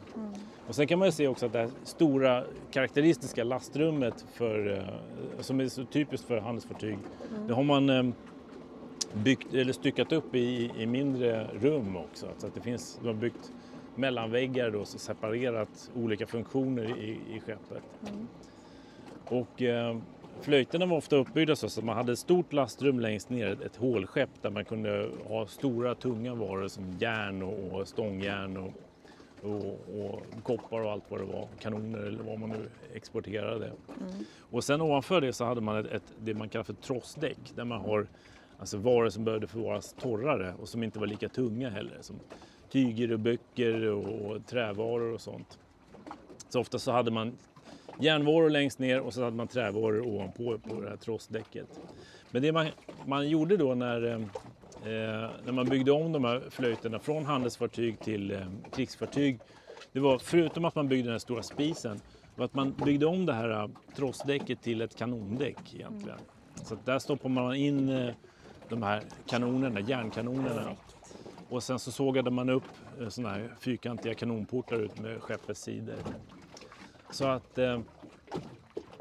[0.68, 5.42] Och sen kan man ju se också att det här stora karaktäristiska lastrummet för, eh,
[5.42, 6.98] som är så typiskt för handelsfartyg,
[7.48, 8.04] det har man eh,
[9.14, 12.28] byggt, eller styckat upp i, i mindre rum också.
[12.38, 13.52] Så att det finns, de har byggt
[13.98, 17.84] mellanväggar då, så separerat olika funktioner i, i skeppet.
[19.26, 19.98] Och eh,
[20.42, 24.30] flöjterna var ofta uppbyggda så att man hade ett stort lastrum längst ner, ett, hålskepp
[24.42, 28.74] där man kunde ha stora tunga varor som järn och, och stångjärn och,
[29.42, 33.72] och, och koppar och allt vad det var, kanoner eller vad man nu exporterade.
[34.40, 37.66] Och sen ovanför det så hade man ett, ett, det man kallar för trossdäck där
[37.66, 38.08] man har
[38.60, 41.98] alltså varor som behövde förvaras torrare och som inte var lika tunga heller.
[42.02, 42.20] Som
[42.70, 45.60] tyger och böcker och, trävaror och sånt.
[46.50, 47.38] Så ofta så hade man
[48.00, 51.80] järnvaror längst ner och så hade man trävaror ovanpå på det här trossdäcket.
[52.32, 52.68] Men det man,
[53.06, 54.20] man gjorde då när, eh,
[55.46, 58.40] när man byggde om de här flöjterna från handelsfartyg till eh,
[58.72, 59.40] krigsfartyg,
[59.92, 62.02] det var förutom att man byggde den här stora spisen,
[62.36, 66.20] var att man byggde om det här eh, trossdäcket till ett kanondäck egentligen.
[66.64, 68.14] Så att där stoppar man in eh,
[68.70, 70.76] de här kanonerna, järnkanonerna.
[71.50, 72.64] Och sen så sågade man upp
[73.02, 75.96] eh, såna här fyrkantiga kanonportar ut med skeppets sidor.
[77.12, 77.74] Så att eh,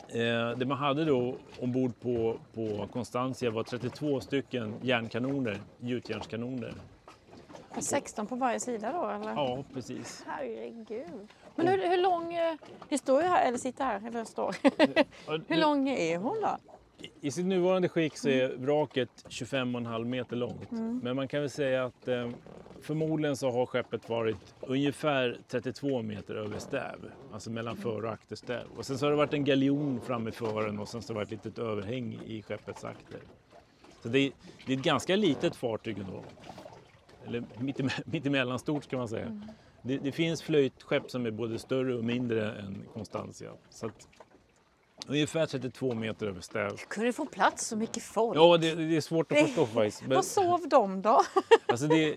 [0.08, 6.72] eh, det man hade då ombord på, på Constantia var 32 stycken järnkanoner, gjutjärnskanoner.
[7.80, 9.32] 16 på varje sida då eller?
[9.32, 10.22] Ja, precis.
[10.26, 11.28] Herregud.
[11.54, 12.34] Men hur, hur lång...
[12.34, 12.54] eh,
[12.88, 14.56] Det står ju här, eller sitter här, eller står.
[15.48, 16.56] hur lång är hon då?
[17.20, 20.70] I sitt nuvarande skick så är vraket 25,5 meter långt.
[21.02, 22.30] Men man kan väl säga att eh,
[22.82, 27.10] förmodligen så har skeppet varit ungefär 32 meter över stäv.
[27.32, 28.66] Alltså mellan för och akterstäv.
[28.76, 31.14] Och sen så har det varit en galjon framme i fören och sen så har
[31.14, 33.20] det varit ett litet överhäng i skeppets akter.
[34.02, 34.32] Så det är,
[34.66, 36.24] det är ett ganska litet fartyg ändå.
[37.26, 39.42] Eller mitt, mittemellan stort ska man säga.
[39.82, 43.50] Det, det finns flöjtskepp som är både större och mindre än Constantia.
[43.70, 44.08] Så att,
[45.08, 46.76] ungefär 32 meter över stäv.
[46.88, 48.36] Kunde få plats så mycket folk?
[48.38, 50.02] Ja, det, det är svårt att Det- förstå faktiskt.
[50.06, 51.20] Men, Var sov de då?
[51.66, 52.16] alltså det,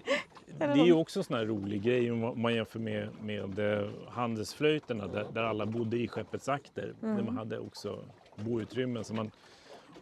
[0.57, 3.89] det är ju också en sån här rolig grej om man- jämför med, med eh,
[4.09, 6.93] handelsflöjterna där, där alla bodde i skeppets akter.
[6.99, 7.99] Där man hade också
[8.35, 9.03] boutrymmen.
[9.03, 9.31] Så man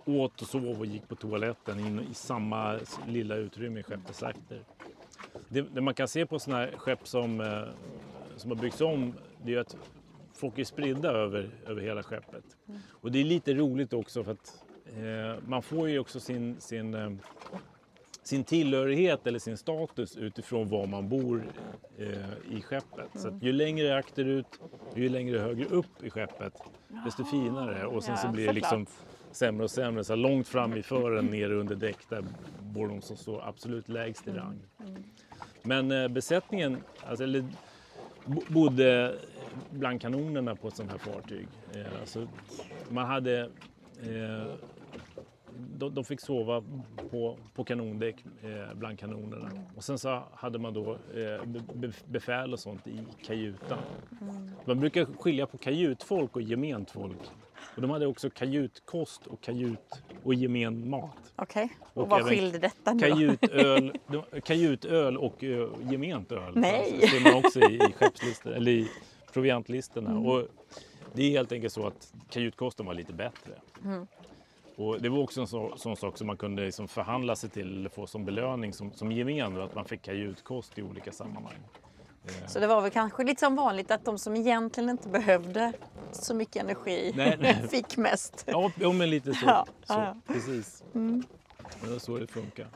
[0.06, 4.62] åt och sov och gick på toaletten in i samma lilla utrymme i skeppets akter.
[5.50, 7.64] det, det man kan se på sådana här skepp som, eh,
[8.38, 9.76] som har byggts om, det är att
[10.38, 12.44] folk är spridda över, över hela skeppet.
[12.90, 16.94] Och det är lite roligt också för att eh, man får ju också sin, sin,
[16.94, 17.12] eh,
[18.24, 21.44] sin tillhörighet eller sin status utifrån var man bor
[21.98, 23.10] eh, i skeppet.
[23.16, 24.60] Så att ju längre akterut,
[24.96, 26.54] ju längre högre upp i skeppet,
[27.06, 27.86] desto finare.
[27.86, 28.86] Och sen så blir det liksom
[29.32, 30.04] sämre och sämre.
[30.04, 32.24] Så långt fram i fören, nere under däck, där
[32.62, 34.60] bor de som står absolut lägst i rang.
[35.64, 37.46] Men eh, besättningen, alltså, eller,
[38.48, 39.16] bodde
[39.70, 41.48] bland kanonerna på ett sånt här fartyg.
[41.76, 42.28] Eh, alltså,
[42.90, 43.50] man hade...
[44.04, 44.48] Eh,
[45.78, 46.64] de, de fick sova
[47.12, 49.50] på, på kanondäck eh, bland kanonerna.
[49.76, 53.80] Och sen så hade man då eh, be, be, befäl och sånt i kajutan.
[54.66, 57.18] Man brukar skilja på kajutfolk och gement folk.
[57.78, 61.34] Och de hade också kajutkost och kajut och gemen mat.
[61.36, 63.00] Okej, och, Och vad skilde detta nu?
[63.00, 66.52] Kajutöl, de- kajutöl och uh, gement öl.
[66.56, 66.94] Nej.
[66.94, 68.90] Alltså, ser man också i, i skeppslistor, eller i
[69.34, 70.10] proviantlistorna.
[70.10, 70.26] Mm.
[70.26, 70.48] Och
[71.14, 73.54] det är helt enkelt så att kajutkosten var lite bättre.
[73.86, 74.08] Mm.
[74.76, 77.78] Och det var också en så, sån sak som man kunde liksom förhandla sig till
[77.80, 81.60] eller få som belöning som, som gemen, att man fick kajutkost i olika sammanhang.
[82.48, 85.74] Så det var väl kanske lite som vanligt att de som egentligen inte behövde
[86.12, 87.68] så mycket energi Nej, nej.
[87.70, 88.44] fick mest.
[88.48, 89.46] Ja, ja men lite så.
[89.46, 90.16] Ja, så ja.
[90.28, 90.84] Precis.
[91.82, 92.68] Det är så det funkar.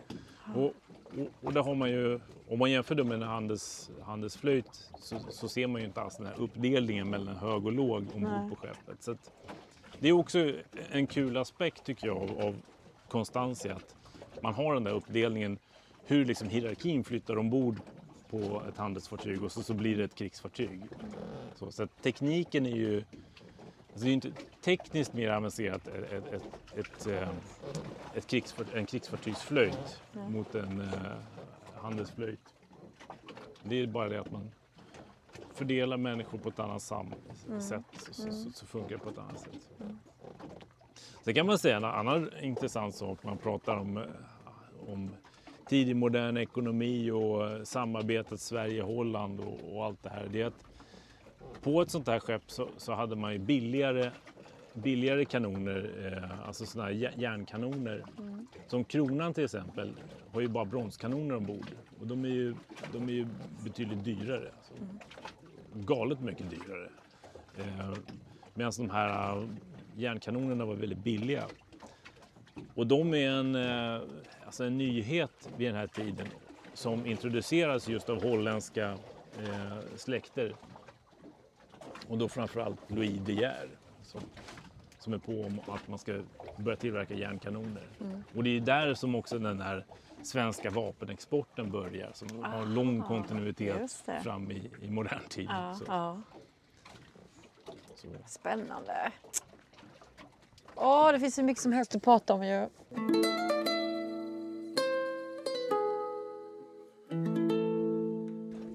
[0.56, 0.74] Och, och,
[1.42, 5.48] och där har man ju, om man jämför det med en handels, handelsflöjt så, så
[5.48, 8.16] ser man ju inte alls den här uppdelningen mellan hög och låg Nej.
[8.16, 9.04] ombord på skeppet.
[9.04, 9.32] Så att,
[10.00, 10.54] det är också
[10.92, 12.56] en kul aspekt tycker jag av, av
[13.08, 13.76] Constantia.
[13.76, 15.58] Att man har den där uppdelningen
[16.06, 17.80] hur liksom hierarkin flyttar ombord
[18.32, 20.82] på ett handelsfartyg och så, så blir det ett krigsfartyg.
[21.56, 23.04] Så, så tekniken är ju
[23.92, 26.44] Alltså det är inte tekniskt mer avancerat ett, ett, ett,
[26.76, 27.30] ett, eh,
[28.14, 30.88] ett krigsfart, en krigsfartygsflöjt mot en eh,
[31.76, 32.54] handelsflöjt.
[33.64, 34.52] Det är bara det att man
[35.54, 37.14] fördelar människor på ett annat sam
[37.60, 39.70] sätt så, så, så, så funkar det på ett annat sätt.
[41.24, 44.04] Sen kan man säga en annan intressant sak man pratar om, eh,
[45.72, 50.28] tidig modern ekonomi och eh, samarbetet Sverige-Holland och, och allt det här.
[50.32, 50.66] Det är att
[51.64, 54.12] på ett sånt här skepp så, så hade man ju billigare,
[54.74, 58.04] billigare kanoner, eh, alltså såna här jä- järnkanoner.
[58.68, 59.92] Som Kronan till exempel
[60.34, 61.66] har ju bara bronskanoner ombord
[62.00, 62.56] och de är ju,
[62.94, 63.28] de är ju
[63.64, 64.52] betydligt dyrare.
[64.58, 64.74] Alltså,
[65.74, 66.90] galet mycket dyrare.
[67.58, 67.94] Eh,
[68.54, 69.44] Medan de här eh,
[69.98, 71.44] järnkanonerna var väldigt billiga.
[72.76, 74.02] Och de är en, eh,
[74.46, 76.28] alltså en nyhet vid den här tiden
[76.74, 78.98] som introduceras just av holländska
[79.40, 80.56] eh, släkter
[82.08, 83.70] och då framförallt Louis De Geer
[84.04, 84.22] som,
[85.00, 86.22] som är på om att man ska
[86.58, 87.84] börja tillverka järnkanoner.
[88.36, 89.86] Och det är där som också den här
[90.24, 94.22] svenska vapenexporten börjar som har en lång kontinuitet just det.
[94.24, 95.48] fram i, i modern tid.
[95.50, 96.22] Ja, Så, ja.
[97.96, 98.08] så.
[98.26, 99.12] Spännande.
[100.76, 102.68] Åh, det finns så mycket som helst att prata om ju.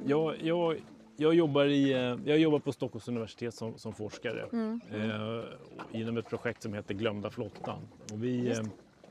[0.04, 0.76] Jag, jag,
[1.16, 4.46] jag, jobbar i, eh, jag jobbar på Stockholms universitet som, som forskare
[4.92, 7.78] eh, inom ett projekt som heter Glömda flottan.
[8.12, 8.59] Och vi, eh,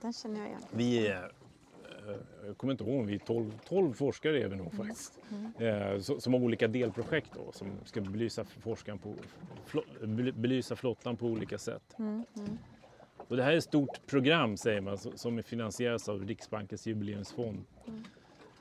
[0.01, 0.61] Den känner jag igen.
[0.71, 1.23] Vi är,
[2.07, 5.19] eh, jag kommer inte ihåg om vi är 12, 12 forskare är vi nog faktiskt.
[5.59, 9.13] Eh, så- Som har olika delprojekt då, som ska belysa forskaren på,
[10.33, 11.95] belysa flottan på olika sätt.
[13.27, 17.65] Och det här är ett stort program säger man som- finansieras av Riksbankens jubileumsfond.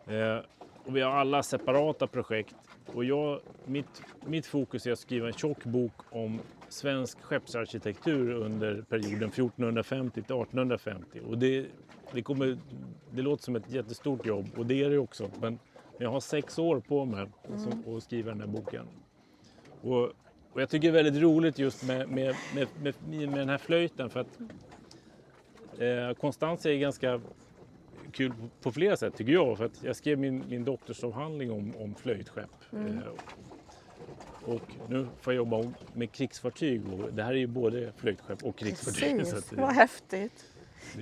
[0.07, 0.39] Eh,
[0.85, 2.55] och vi har alla separata projekt
[2.87, 8.83] och jag, mitt, mitt fokus är att skriva en tjock bok om svensk skeppsarkitektur under
[8.83, 11.21] perioden 1450 till 1850.
[11.29, 11.67] Och det,
[12.13, 12.59] det, kommer,
[13.11, 15.31] det låter som ett jättestort jobb och det är det också.
[15.41, 15.59] Men
[15.99, 18.87] jag har sex år på mig som, att skriva den här boken.
[19.83, 20.13] Och,
[20.55, 23.59] och jag tycker det är väldigt roligt just med, med, med, med, med den här
[23.59, 24.41] flöjten för att
[25.79, 25.87] eh,
[26.67, 27.21] är ganska
[28.13, 29.59] kul på- på flera sätt tycker jag.
[29.59, 32.51] För att jag skrev min, min doktorsavhandling om, om flöjtskepp.
[32.73, 32.99] Eh,
[34.45, 38.57] och nu får jag jobba med krigsfartyg och det här är ju både flöjtskepp och
[38.57, 39.27] krigsfartyg.
[39.27, 40.45] så Precis, att, vad häftigt.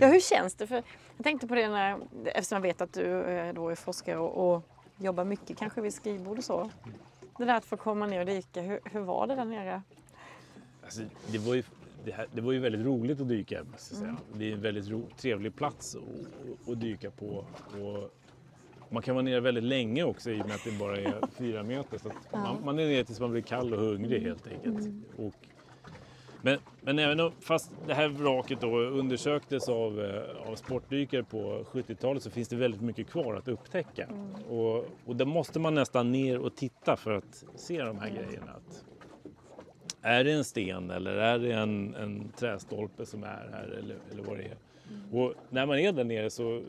[0.00, 0.66] Ja, hur känns det?
[0.66, 0.82] För
[1.16, 4.54] jag tänkte på det när, eftersom jag vet att du eh, då är forskare och,
[4.54, 4.62] och
[4.98, 6.70] jobbar mycket kanske vid skrivbord och så.
[7.38, 9.82] Det där att få komma ner och dyka, hur, hur var det där nere?
[10.84, 11.62] Alltså, det, var ju,
[12.04, 13.64] det, här, det var ju väldigt roligt att dyka.
[13.72, 14.16] Måste säga.
[14.34, 15.96] Det är en väldigt ro, trevlig plats
[16.68, 17.44] att, dyka på.
[17.82, 18.14] Och
[18.88, 21.62] man kan vara nere väldigt länge också i och med att det bara är fyra
[21.62, 21.98] meter.
[21.98, 24.88] Så man, man är nere tills man blir kall och hungrig helt enkelt.
[25.16, 25.34] Och
[26.42, 32.22] Men, men även fast det här vraket då undersöktes av, eh, av sportdykare på 70-talet
[32.22, 34.08] så finns det väldigt mycket kvar att upptäcka.
[34.48, 34.76] Och,
[35.06, 38.52] och där måste man nästan ner och titta för att se de här grejerna.
[38.52, 38.84] Att,
[40.02, 44.22] är det en sten eller är det en, en trästolpe som är här eller, eller
[44.22, 44.56] vad det är?
[45.12, 46.62] Och när man är där nere så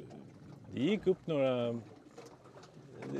[0.74, 1.80] det gick upp några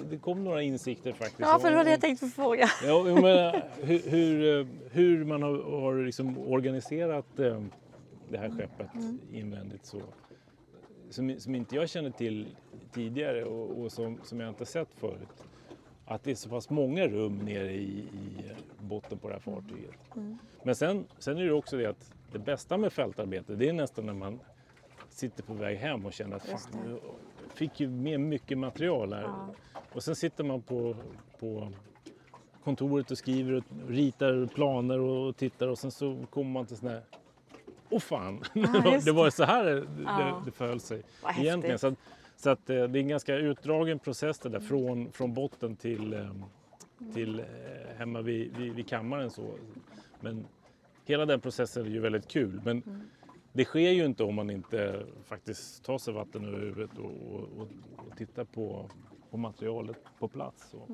[0.10, 1.40] det- kom några insikter faktiskt.
[1.40, 2.70] Ja, för det var det jag tänkte fråga.
[2.84, 7.62] Ja, menar, hur, hur, eh, hur man har, har liksom organiserat eh,
[8.30, 8.88] det här skeppet
[9.32, 10.02] invändigt så,
[11.10, 12.48] som, som inte jag känner till
[12.94, 15.44] tidigare och, och som, som jag inte sett förut.
[16.06, 19.96] Att det är så pass många rum nere i, i botten på det här fartyget.
[20.64, 24.06] Men sen, sen är det också det att det bästa med fältarbete det är nästan
[24.06, 24.40] när man
[25.10, 27.00] sitter på väg hem och känner att fan,
[27.56, 29.30] fick ju med mycket material här.
[29.94, 30.96] Och sen sitter man på,
[31.40, 31.72] på
[32.64, 36.90] kontoret och skriver och ritar planer och tittar och sen så kommer man till sån
[36.90, 37.02] här
[37.90, 38.44] Åh fan,
[38.94, 40.42] just det var så här det, Ja.
[40.46, 41.80] det förhöll sig Vad egentligen.
[41.80, 41.94] Så, att,
[42.36, 46.14] så att eh, det är en ganska utdragen process det där från, från botten till,
[46.14, 46.32] eh,
[47.14, 47.46] till eh,
[47.98, 49.30] hemma vid, vid, vid kammaren.
[49.30, 49.44] Så.
[50.20, 50.46] Men
[51.06, 52.62] hela den processen är ju väldigt kul.
[52.66, 53.04] Men
[53.54, 57.42] det sker ju inte om man inte faktiskt tar sig vatten över huvudet och, och,
[57.58, 58.90] och, och tittar på,
[59.32, 60.70] på materialet på plats.
[60.70, 60.88] Så.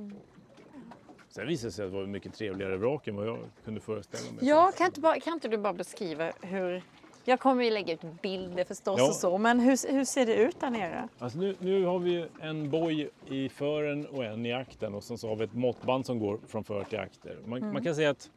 [1.29, 4.31] Sen visade det sig att det var mycket trevligare vrak än vad jag kunde föreställa
[4.31, 4.47] mig.
[4.47, 6.83] Ja, kan inte, bara, kan inte du bara beskriva hur...
[7.25, 9.07] Jag kommer ju lägga ut bilder förstås Ja.
[9.07, 11.07] och så, men hur, hur ser det ut där nere?
[11.19, 15.17] Alltså nu, nu har vi en boj i fören och en i akten och sen
[15.17, 17.37] så har vi ett måttband som går från för till akter.
[17.45, 18.29] Man, man kan säga att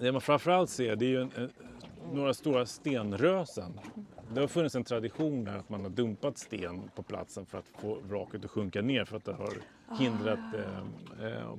[0.00, 1.52] det man framförallt ser det är ju en, en,
[2.12, 3.80] några stora stenrösen.
[4.34, 7.68] Det har funnits en tradition där att man har dumpat sten på platsen för att
[7.78, 9.54] få vraket att sjunka ner för att det har
[9.98, 11.54] hindrat, eh, eh,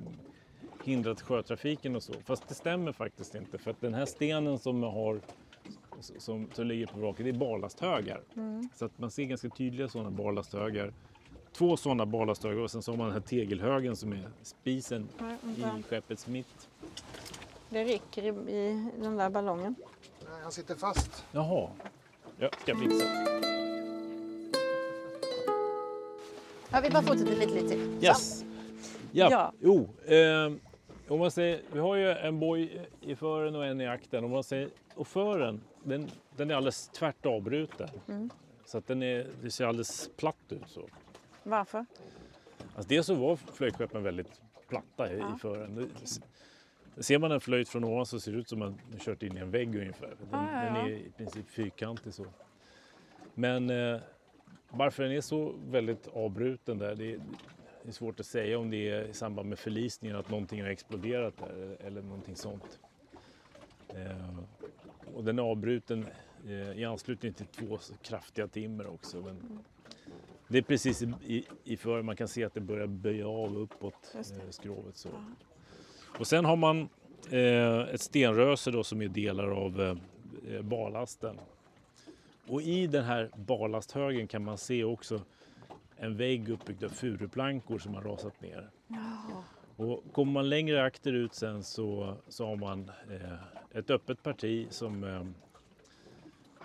[0.84, 2.12] hindrat sjötrafiken och så.
[2.24, 5.20] Fast det stämmer faktiskt inte för att den här stenen som har
[6.18, 8.20] som, som ligger på vraket, det är barlasthögar.
[8.74, 10.92] Så att man ser ganska tydliga sådana barlasthögar.
[11.52, 15.08] Två sådana barlasthögar och sen så har man den här tegelhögen som är spisen
[15.56, 16.68] i skeppets mitt.
[17.68, 19.74] Det rycker i, i den där ballongen.
[20.34, 21.24] Nej, han sitter fast.
[21.32, 21.68] Jaha,
[22.38, 23.04] jag ska fixa.
[26.70, 28.04] Jag vill bara fortsätta lite, lite till.
[28.04, 28.44] Yes!
[29.12, 29.52] Ja, Ja.
[29.60, 29.88] jo.
[30.14, 30.52] Eh,
[31.08, 34.24] om man säger, vi har ju en boj i fören och en i akten.
[34.24, 37.88] Om man säger, och fören, den, den är alldeles tvärt avbruten.
[38.66, 40.88] Så att den är, det ser alldeles platt ut så.
[41.42, 41.86] Varför?
[42.76, 45.90] Alltså dels så var flöjtskeppen väldigt platta i, i fören.
[46.96, 49.36] Ser man en flöjt från ovan så ser det ut som att man kört in
[49.36, 50.08] i en vägg ungefär.
[50.08, 50.88] Den, Ja, ja, den ja.
[50.88, 52.26] är i princip fyrkantig så.
[53.34, 54.00] Men eh,
[54.70, 57.20] varför den är så väldigt avbruten där, det är,
[57.82, 60.68] det är svårt att säga om det är i samband med förlisningen, att någonting har
[60.68, 62.78] exploderat där eller, eller någonting sånt.
[63.88, 64.38] Eh,
[65.14, 66.06] och den är avbruten
[66.46, 69.16] eh, i anslutning till två kraftiga timmer också.
[69.20, 69.58] Men
[70.48, 73.58] det är precis i, i, i för man kan se att det börjar böja av
[73.58, 74.96] uppåt eh, skrovet.
[74.96, 75.08] Så.
[76.18, 76.88] Och sen har man
[77.30, 81.40] eh, ett stenröse då som är delar av eh, barlasten.
[82.46, 85.20] Och i den här barlasthögen kan man se också
[85.96, 88.70] en vägg uppbyggd av furuplankor som har rasat ner.
[89.76, 95.04] Och kommer man längre akterut sen så, så har man eh, ett öppet parti som
[95.04, 95.24] eh,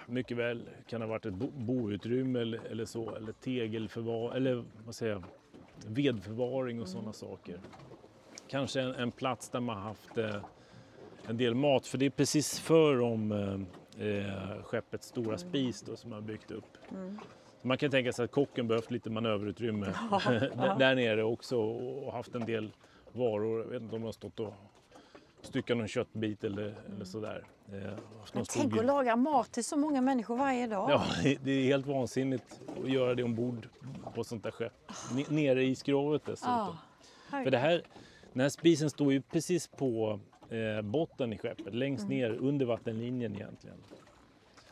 [0.05, 4.95] mycket väl kan ha varit ett bo, boutrymme eller, eller så, eller tegelförvar, eller vad
[4.95, 5.23] säger jag,
[5.88, 7.59] vedförvaring och sådana saker.
[8.49, 10.35] Kanske en, en plats där man haft eh,
[11.27, 13.31] en del mat, för det är precis för om
[13.97, 16.77] eh, eh, skeppets stora spis då, som man byggt upp.
[17.62, 19.85] Så man kan tänka sig att kocken behövt lite manöverutrymme
[20.27, 22.71] där, där nere också och haft en del
[23.12, 23.59] varor.
[23.63, 24.53] Jag vet inte om de har stått och
[25.41, 27.43] styckat någon köttbit eller, eller sådär.
[27.67, 27.73] Eh,
[28.33, 30.89] Men tänk att laga mat till så många människor varje dag.
[30.91, 31.03] Ja,
[31.43, 33.67] det- är helt vansinnigt att göra det ombord
[34.15, 34.73] på sånt där skepp.
[35.17, 36.51] N- Nere i skrovet dessutom.
[37.31, 37.43] Ja.
[37.43, 37.83] För det här,
[38.33, 42.17] den här spisen står ju precis på eh, botten i skeppet, längst Mm.
[42.17, 43.77] ner under vattenlinjen egentligen.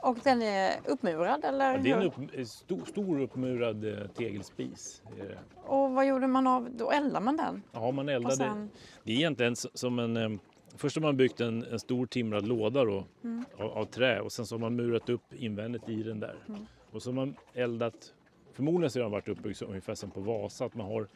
[0.02, 1.72] Och den är uppmurad eller?
[1.74, 5.02] Ja, det är en upp, en stor, stor uppmurad eh, tegelspis.
[5.18, 5.38] det.
[5.56, 6.70] Och vad gjorde man av?
[6.78, 7.64] Då eldar man den?
[7.72, 8.36] Ja, man eldade.
[8.36, 8.70] Sen-
[9.04, 10.18] Det är egentligen som en...
[10.18, 10.30] Eh,
[10.76, 13.46] först har man byggt en, en stor timrad låda då, Mm.
[13.58, 16.36] av, av trä och sen så har man murat upp invändigt i den där.
[16.48, 16.66] Mm.
[16.92, 18.14] Och så har man eldat,
[18.54, 21.08] förmodligen så har den varit uppbyggd ungefär som på Vasa, att man har eh,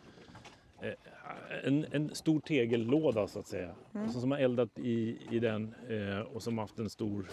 [1.64, 3.70] en, en stor tegellåda så att säga.
[3.94, 4.08] Mm.
[4.08, 7.30] Och så har man eldat i, i den eh, och man haft en stor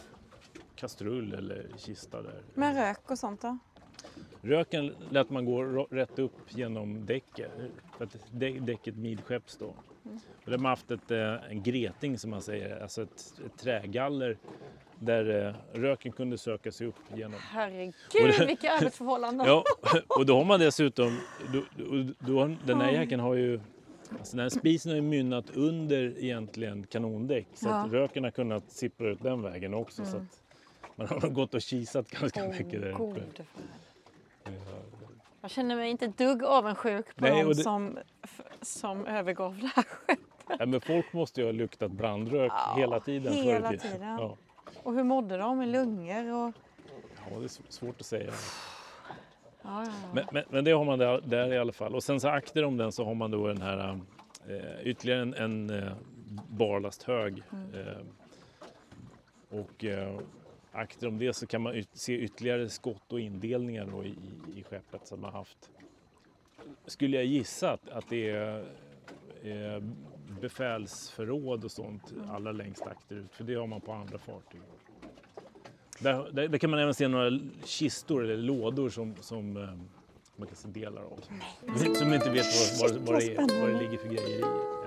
[0.74, 2.42] kastrull eller kista där.
[2.54, 3.58] Med rök och sånt då?
[4.42, 7.50] Röken lät man gå rätt upp genom däcket,
[7.96, 9.74] för att dä- däcket midskepps då.
[10.44, 14.36] Och de har haft ett, eh, en greting som man säger, alltså ett, ett trägaller
[15.00, 17.40] där eh, röken kunde söka sig upp genom.
[17.40, 19.46] Herregud det- vilka arbetsförhållanden!
[19.46, 19.64] Ja,
[20.08, 21.18] och då har man dessutom,
[21.52, 23.60] då, då, då, den här jäkeln har ju,
[24.18, 27.98] alltså den här spisen har ju mynnat under egentligen kanondäck så att Ja.
[27.98, 30.04] röken har kunnat sippra ut den vägen också.
[30.04, 30.42] Så att
[30.96, 33.20] man har gått och kisat ganska Åh, mycket där uppe.
[33.20, 33.44] fan.
[35.40, 37.98] Jag känner mig inte ett dugg avundsjuk på Nej, det- som,
[38.62, 40.18] som övergav det här skeppet.
[40.58, 43.32] Ja, men folk måste ju ha luktat brandrök Ja, hela tiden.
[43.32, 44.02] i hela tiden.
[44.18, 44.36] Ja.
[44.82, 46.32] Och hur mådde de med lungor?
[46.34, 46.52] Och...
[47.30, 48.32] ja, det är svårt att säga.
[49.62, 51.94] Ja, ja, Men, men, men det har man där, där i alla fall.
[51.94, 54.00] Och sen så akter om den så har man då den här
[54.48, 55.92] eh, ytterligare en, en eh,
[56.48, 57.42] barlasthög.
[57.74, 58.02] Eh,
[59.58, 60.18] och eh,
[60.78, 65.06] akter om det så kan man se ytterligare skott och indelningar i, i, i skeppet
[65.06, 65.70] som man haft.
[66.86, 68.64] Skulle jag gissa att, att det är
[69.42, 69.82] eh,
[70.40, 74.60] befälsförråd och sånt allra längst akterut, för det har man på andra fartyg.
[75.98, 79.68] Där, där, där kan man även se några kistor eller lådor som, som eh,
[80.36, 81.20] man kan se delar av.
[81.20, 82.46] Som, som inte vet
[82.80, 84.77] vad, vad, vad, det, är, vad det ligger för grejer i.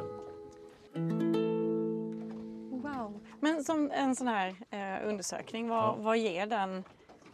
[4.02, 5.96] en sån här eh, undersökning, vad, Ja.
[6.00, 6.84] vad ger den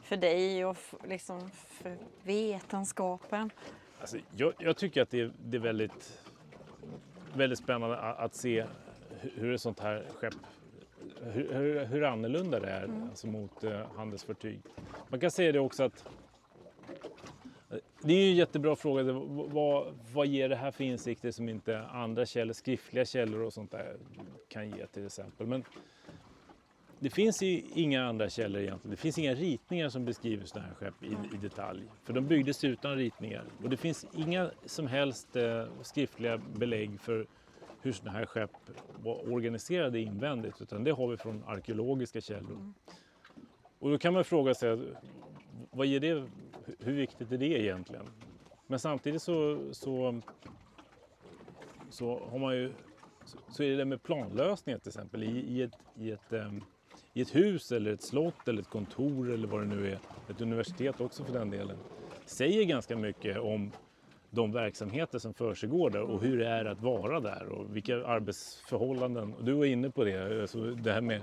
[0.01, 3.49] för dig och liksom för vetenskapen?
[3.99, 6.23] Alltså, jag, jag tycker att det är, det är väldigt,
[7.33, 8.65] väldigt spännande att, att se
[9.19, 10.33] hur, ett sånt här skepp
[11.21, 14.59] hur, hur, hur annorlunda det är alltså mot eh, handelsfartyg.
[15.07, 16.05] Man kan säga det också att
[17.71, 19.03] eh, det är ju en jättebra fråga.
[19.13, 23.71] Vad, vad ger det här för insikter som inte andra källor, skriftliga källor och sånt
[23.71, 23.97] där
[24.49, 25.47] kan ge till exempel.
[25.47, 25.63] Men
[26.99, 28.91] det finns ju inga andra källor egentligen.
[28.91, 31.83] Det finns inga ritningar som beskriver sådana här skepp i, i detalj.
[32.03, 33.43] För de byggdes utan ritningar.
[33.63, 37.27] Och det finns inga som helst eh, skriftliga belägg för
[37.81, 38.51] hur sådana här skepp
[39.03, 40.61] var organiserade invändigt.
[40.61, 42.73] Utan det har vi från arkeologiska källor.
[43.79, 44.79] Och då kan man fråga sig,
[45.71, 46.27] vad ger det,
[46.79, 48.05] hur viktigt är det egentligen?
[48.67, 50.21] Men samtidigt så, så,
[51.89, 52.73] så har man ju
[53.51, 56.63] så- är det med planlösningar till exempel i, i, ett, i, ett, ehm,
[57.17, 59.99] i ett hus eller ett slott eller ett kontor eller vad det nu är,
[60.29, 61.77] ett universitet också för den delen,
[62.25, 63.71] säger ganska mycket om
[64.29, 69.33] de verksamheter som försiggår där och hur det är att vara där och vilka arbetsförhållanden.
[69.41, 71.21] Du var inne på det, alltså det här med,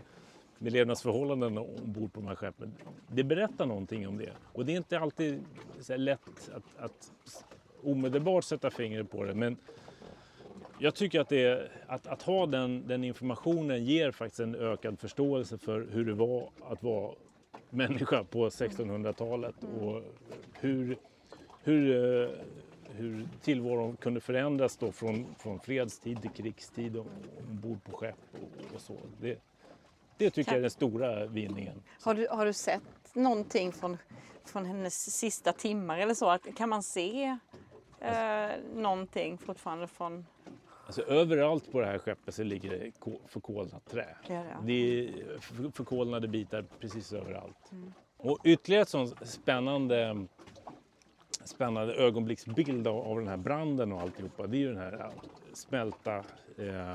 [0.59, 2.73] med levnadsförhållanden ombord på de här skeppen.
[3.09, 5.45] Det berättar någonting om det och det är inte alltid
[5.81, 7.13] så här lätt att, att
[7.83, 9.57] omedelbart sätta fingret på det men
[10.85, 15.59] jag tycker att, det att, att ha den, den informationen ger faktiskt en ökad förståelse
[15.59, 17.15] för hur det var att vara
[17.71, 20.03] människa på 1600-talet och
[20.53, 20.97] hur,
[21.63, 22.31] hur, eh,
[22.91, 27.07] hur tillvaron kunde förändras då från, från fredstid till krigstid och
[27.51, 28.97] ombord på skepp och, och så.
[29.21, 29.39] Det,
[30.19, 31.83] det tycker jag är den stora vinningen.
[32.03, 33.97] Har du, har du sett någonting från,
[34.45, 36.31] från hennes sista timmar eller så?
[36.31, 37.39] Att, kan man se
[38.01, 40.27] eh, någonting fortfarande från...
[40.87, 44.17] Alltså, överallt på det här skeppet så ligger det ko- förkolnat trä.
[44.29, 44.43] Ja, ja.
[44.65, 44.73] Det
[45.09, 47.71] är för- förkolnade bitar precis överallt.
[48.17, 50.27] Och ytterligare ett sånt spännande,
[51.45, 55.11] spännande ögonblicksbild av, av den här branden och alltihopa, det är ju den här äh,
[55.53, 56.17] smälta
[56.59, 56.95] eh,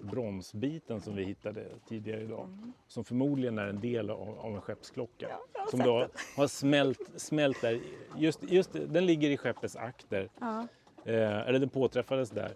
[0.00, 2.48] bromsbiten som vi hittade tidigare idag.
[2.88, 5.28] Som förmodligen är en del av, av en skeppsklocka.
[5.52, 7.80] har som då har smält, smält där.
[8.16, 10.28] Just, just, den ligger i skeppets akter.
[10.40, 10.66] Ja.
[11.04, 12.52] Eh, eller den påträffades där.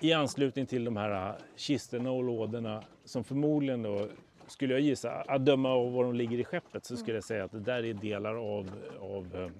[0.00, 4.06] I anslutning till de här äh, kistorna och lådorna som förmodligen då,
[4.46, 7.44] skulle jag gissa, att döma av var de ligger i skeppet så skulle jag säga
[7.44, 8.70] att det där är delar av,
[9.00, 9.50] av eh,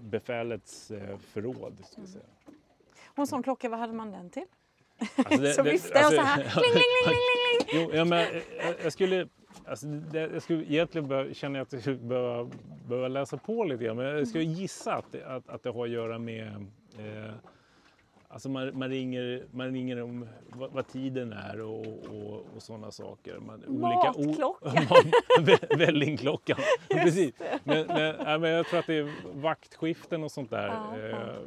[0.00, 1.72] befälets eh, förråd.
[1.84, 2.24] Ska jag säga.
[3.06, 4.44] Och en sån klocka, vad hade man den till?
[5.16, 6.42] Alltså det- Så det- viftar jag så här.
[6.44, 7.90] alltså- Kling, kling, kling, kling, kling.
[7.92, 9.28] Jo, ja, men jag, jag skulle,
[9.66, 12.50] alltså det, jag skulle egentligen behöva, känner jag att jag skulle behöva,
[12.88, 13.96] behöva läsa på lite grann.
[13.96, 16.46] Men jag skulle gissa att det, att, att det har att göra med
[16.98, 17.32] eh,
[18.30, 22.90] Alltså man, man, ringer, man ringer om vad, vad tiden är och, och, och sådana
[22.90, 23.38] saker.
[23.38, 24.70] Man, Matklocka.
[25.40, 26.58] Vä- Vällingklockan.
[26.90, 27.34] Precis.
[27.64, 30.66] Men, men, ja, men jag tror att det är vaktskiften och sånt där.
[30.66, 30.98] Ja.
[30.98, 31.38] Eh,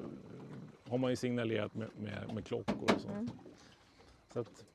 [0.89, 3.13] har man ju signalerat med, med, med klockor och sånt.
[3.13, 3.29] Mm.
[4.33, 4.65] Så att,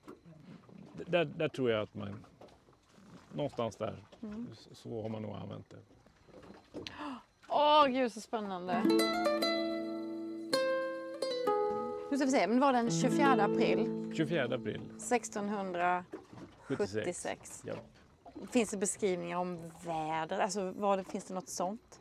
[1.07, 2.25] där, där tror jag att man...
[3.33, 4.47] Någonstans där Mm.
[4.55, 5.77] så, så har man nog använt det.
[7.49, 8.83] Åh, gud så spännande.
[12.11, 16.05] Nu ska vi se, men det var den 24 april 24 april 1676.
[16.69, 17.63] 76.
[17.67, 17.75] Ja.
[18.51, 20.39] Finns det beskrivningar om väder?
[20.39, 22.01] Alltså, var det, finns det något sånt?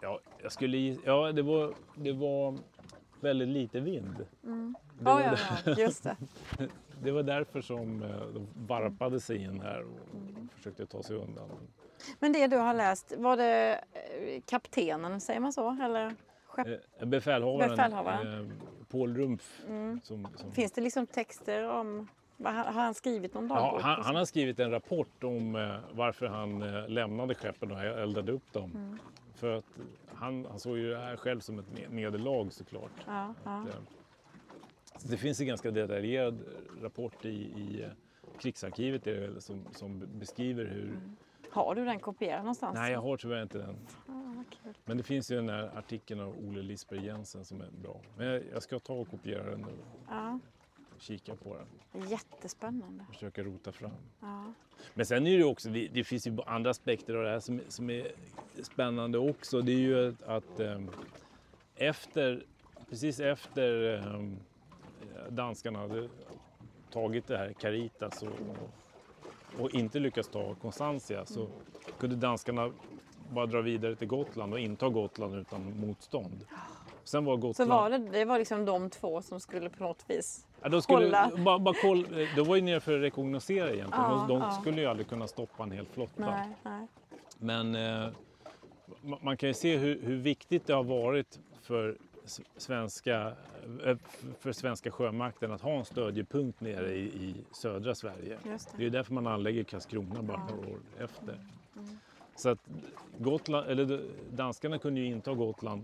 [0.00, 2.58] Ja, jag skulle, ja det, var, det var
[3.20, 4.16] väldigt lite vind.
[4.18, 4.26] Det,
[5.04, 6.16] Ja, var, ja, ja, just det.
[7.02, 9.96] det var därför som eh, de varpade sig in här och
[10.54, 11.48] försökte ta sig undan.
[12.18, 15.78] Men det du har läst, var det eh, kaptenen, säger man så?
[15.82, 16.14] Eller
[17.06, 18.50] Befälhavaren, Befälhavaren.
[18.50, 18.56] Eh,
[18.90, 19.60] Paul Rumpf.
[20.02, 22.08] Som, som, Finns det liksom texter om...
[22.44, 23.82] Har han skrivit någon ja, dagbok?
[23.82, 28.32] han, han har skrivit en rapport om eh, varför han eh, lämnade skeppen och eldade
[28.32, 28.98] upp dem.
[29.34, 29.64] För att
[30.14, 32.90] han, han såg ju det här själv som ett ne- nederlag såklart.
[33.06, 33.60] Ja, ja.
[33.60, 33.74] Eh,
[34.96, 36.38] Så det finns en ganska detaljerad
[36.82, 37.90] rapport i, i eh,
[38.38, 41.00] krigsarkivet det som, som beskriver hur...
[41.52, 42.74] Har du den kopierad någonstans?
[42.74, 43.76] Nej, jag har tyvärr inte den.
[44.06, 44.19] Ja,
[44.62, 44.74] kul.
[44.84, 48.00] Men det finns ju den här artikeln av Ole Lisberg Jensen som är bra.
[48.16, 49.70] Men jag, jag ska ta och kopiera den och
[50.08, 50.38] Ja,
[50.98, 51.56] kika på
[51.92, 52.08] den.
[52.08, 53.04] jättespännande.
[53.12, 53.90] Försöka rota fram.
[54.20, 54.52] Ja.
[54.94, 57.60] Men sen är det också, det, det finns ju andra aspekter av det här som,
[57.68, 58.12] som är
[58.62, 59.60] spännande också.
[59.60, 60.90] Det är ju att, att ehm,
[61.74, 62.44] efter,
[62.88, 64.36] precis efter ehm,
[65.28, 66.08] danskarna hade
[66.92, 71.48] tagit det här Caritas och, och, och inte lyckats ta Constantia så
[71.98, 72.72] kunde danskarna
[73.30, 76.44] bara dra vidare till Gotland och inta Gotland utan motstånd.
[77.04, 77.70] Sen var Så Gotland...
[77.70, 80.46] var det, det var liksom de två som skulle på något vis...
[80.62, 81.30] Ja, de skulle, Hålla.
[81.44, 82.06] bara, bara koll,
[82.36, 84.04] de var ju nere för att rekognosera egentligen.
[84.04, 84.50] Ja, de de ja.
[84.52, 86.30] skulle ju aldrig kunna stoppa en hel flotta.
[86.30, 86.86] Nej, nej.
[87.38, 88.08] Men eh,
[89.02, 91.96] ma- man kan ju se hur, hur viktigt det har varit för
[92.56, 93.32] svenska,
[93.84, 93.96] eh,
[94.40, 98.38] för svenska sjömakten att ha en stödjepunkt nere i, i södra Sverige.
[98.42, 98.82] Det är det.
[98.82, 100.54] ju därför man anlägger Karlskrona bara Ja.
[100.54, 101.38] några år efter.
[102.36, 102.58] Så att
[103.18, 105.82] Gotland, eller danskarna kunde ju inta Gotland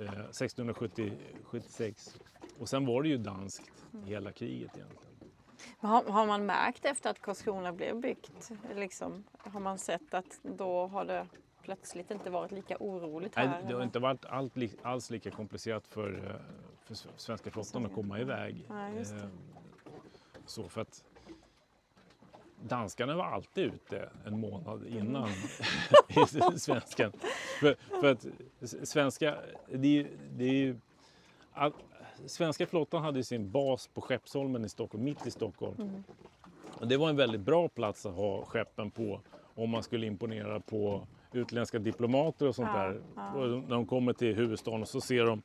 [0.00, 2.16] eh, 1676
[2.58, 3.70] och sen var det ju danskt
[4.04, 5.04] hela kriget egentligen.
[5.78, 10.86] Har, har man märkt efter att Karlskrona blev byggt, liksom, har man sett att då
[10.86, 11.26] har det
[11.62, 13.46] plötsligt inte varit lika oroligt här?
[13.48, 16.34] Nej, det har inte varit allt, alls lika komplicerat för, eh,
[16.84, 18.66] för svenska flottan att komma iväg.
[18.68, 19.20] Nej, just det.
[19.22, 19.28] Eh,
[20.46, 21.04] Så för att
[22.62, 25.28] danskarna var alltid ute en månad innan
[26.54, 27.12] i svenskan.
[27.60, 28.26] För, för att
[28.88, 29.36] svenska,
[29.72, 30.76] det är, ju- det är ju,
[31.52, 31.72] all,
[32.26, 35.74] svenska flottan hade sin bas på Skeppsholmen i Stockholm, mitt i Stockholm.
[35.78, 36.04] Mm.
[36.80, 39.20] Och det var en väldigt bra plats att ha skeppen på
[39.54, 43.00] om man skulle imponera på utländska diplomater och sånt Ja, där.
[43.16, 43.32] ja.
[43.32, 45.42] Och när de kommer till huvudstaden och så ser de,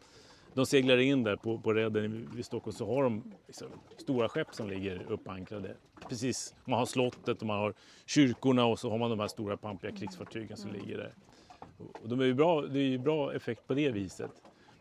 [0.54, 4.56] de seglar in där på, på redden vid Stockholm så har de liksom stora skepp
[4.56, 5.76] som ligger uppankrade.
[6.10, 7.74] Precis, man har slottet och man har
[8.06, 11.14] kyrkorna och så har man de här stora pampiga krigsfartygen som ligger där.
[12.04, 14.32] Och de är ju bra, det är ju bra effekt på det viset.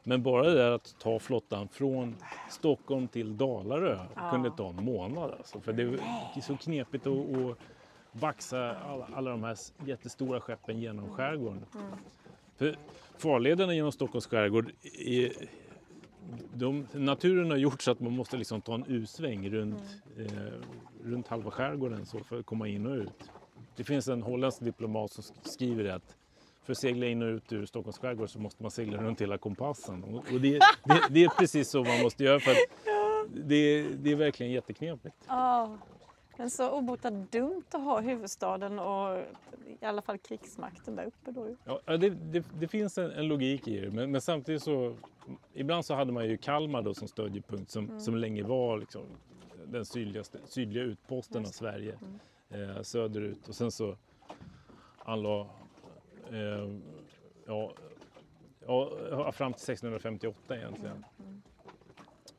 [0.05, 2.17] Men bara det där att ta flottan från
[2.51, 4.31] Stockholm till Dalarö Ja.
[4.31, 5.31] kunde ta en månad.
[5.31, 7.59] Alltså, för det är så knepigt att, att
[8.13, 9.57] vaxa alla, alla de här
[9.87, 11.67] jättestora skeppen genom skärgården.
[12.57, 12.77] För
[13.19, 14.73] farlederna genom Stockholms skärgård
[15.07, 15.33] är,
[16.55, 19.83] de, naturen har gjort så att man måste liksom ta en U-sväng runt,
[20.19, 20.33] eh,
[21.05, 23.31] runt halva skärgården så för att komma in och ut.
[23.77, 26.17] Det finns en holländsk diplomat som sk- skriver att
[26.65, 29.39] för att segla in och ut ur Stockholms skärgård så måste man segla runt hela
[29.39, 30.05] kompassen.
[30.05, 32.57] Och, och det, det, det är precis så man måste göra för att
[33.35, 35.17] det, det är verkligen jätteknepigt.
[35.29, 35.77] Ja,
[36.43, 39.19] men så obotat dumt att ha huvudstaden och
[39.81, 41.57] i alla fall krigsmakten där uppe då.
[41.65, 44.97] Ja, det, det, det finns en, en logik i det, men, men samtidigt så...
[45.53, 49.03] Ibland så hade man ju Kalmar då som stödjepunkt som, som länge var liksom
[49.67, 51.99] den sydligaste, sydliga utposten av Sverige
[52.51, 53.49] eh, söderut.
[53.49, 53.97] Och sen så
[54.99, 55.47] anlade...
[56.31, 56.69] Eh,
[57.47, 57.73] ja,
[58.67, 61.05] ja, fram till 1658 egentligen.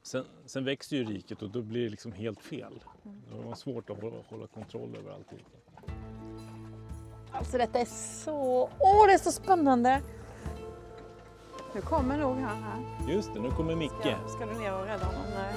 [0.01, 2.79] Sen, sen växer ju riket och då blir det liksom helt fel.
[3.03, 5.45] Det var svårt att hålla, hålla kontroll över allting.
[7.31, 8.69] Alltså detta är så...
[8.79, 10.01] Åh, det är så spännande!
[11.75, 13.11] Nu kommer nog han här.
[13.13, 13.91] Just det, nu kommer Micke.
[13.99, 15.21] Ska, ska du ner och rädda honom?
[15.35, 15.53] Nej.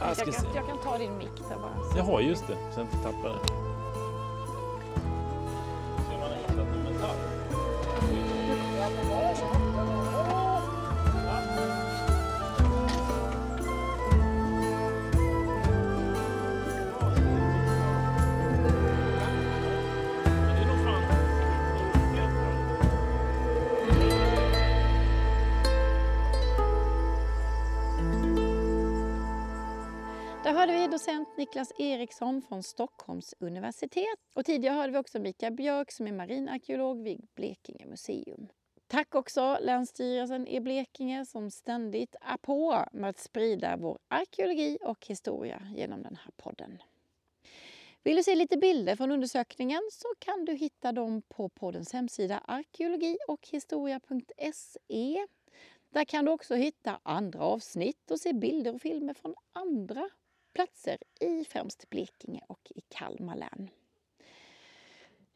[0.00, 1.84] Jag Jag, ska kan, jag kan ta din mick där bara.
[1.92, 1.98] Så.
[1.98, 2.56] Jaha, just det.
[2.74, 3.65] Så jag inte tappar den.
[30.96, 34.18] Docent Niklas Eriksson från Stockholms universitet.
[34.34, 38.48] Och tidigare hörde vi också Mikael Björk som är marinarkeolog vid Blekinge museum.
[38.86, 45.06] Tack också Länsstyrelsen i Blekinge som ständigt är på med att sprida vår arkeologi och
[45.06, 46.82] historia genom den här podden.
[48.02, 52.38] Vill du se lite bilder från undersökningen så kan du hitta dem på poddens hemsida
[52.38, 55.26] arkeologi och historia.se.
[55.90, 60.10] Där kan du också hitta andra avsnitt och se bilder och filmer från andra
[60.56, 63.70] platser i främst Blekinge och i Kalmar län.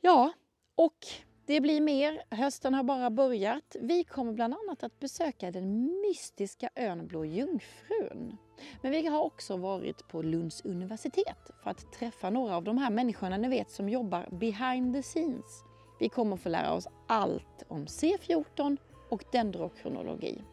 [0.00, 0.32] Ja,
[0.74, 1.06] och
[1.46, 2.22] det blir mer.
[2.30, 3.76] Hösten har bara börjat.
[3.80, 8.36] Vi kommer bland annat att besöka den mystiska ön Blå Jungfrun.
[8.82, 12.90] Men vi har också varit på Lunds universitet för att träffa några av de här
[12.90, 15.64] människorna ni vet som jobbar behind the scenes.
[15.98, 18.76] Vi kommer få lära oss allt om C14
[19.10, 20.44] och dendrokronologi.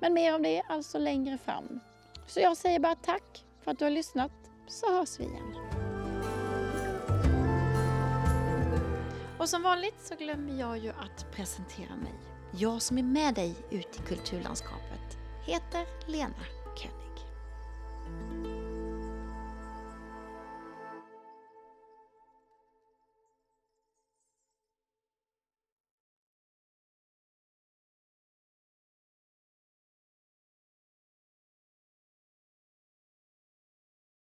[0.00, 1.80] Men mer om det alltså längre fram.
[2.26, 4.32] Så jag säger bara tack för att du har lyssnat
[4.66, 5.54] så hörs vi igen.
[9.38, 12.14] Och som vanligt så glömmer jag ju att presentera mig.
[12.52, 16.44] Jag som är med dig ute i kulturlandskapet heter Lena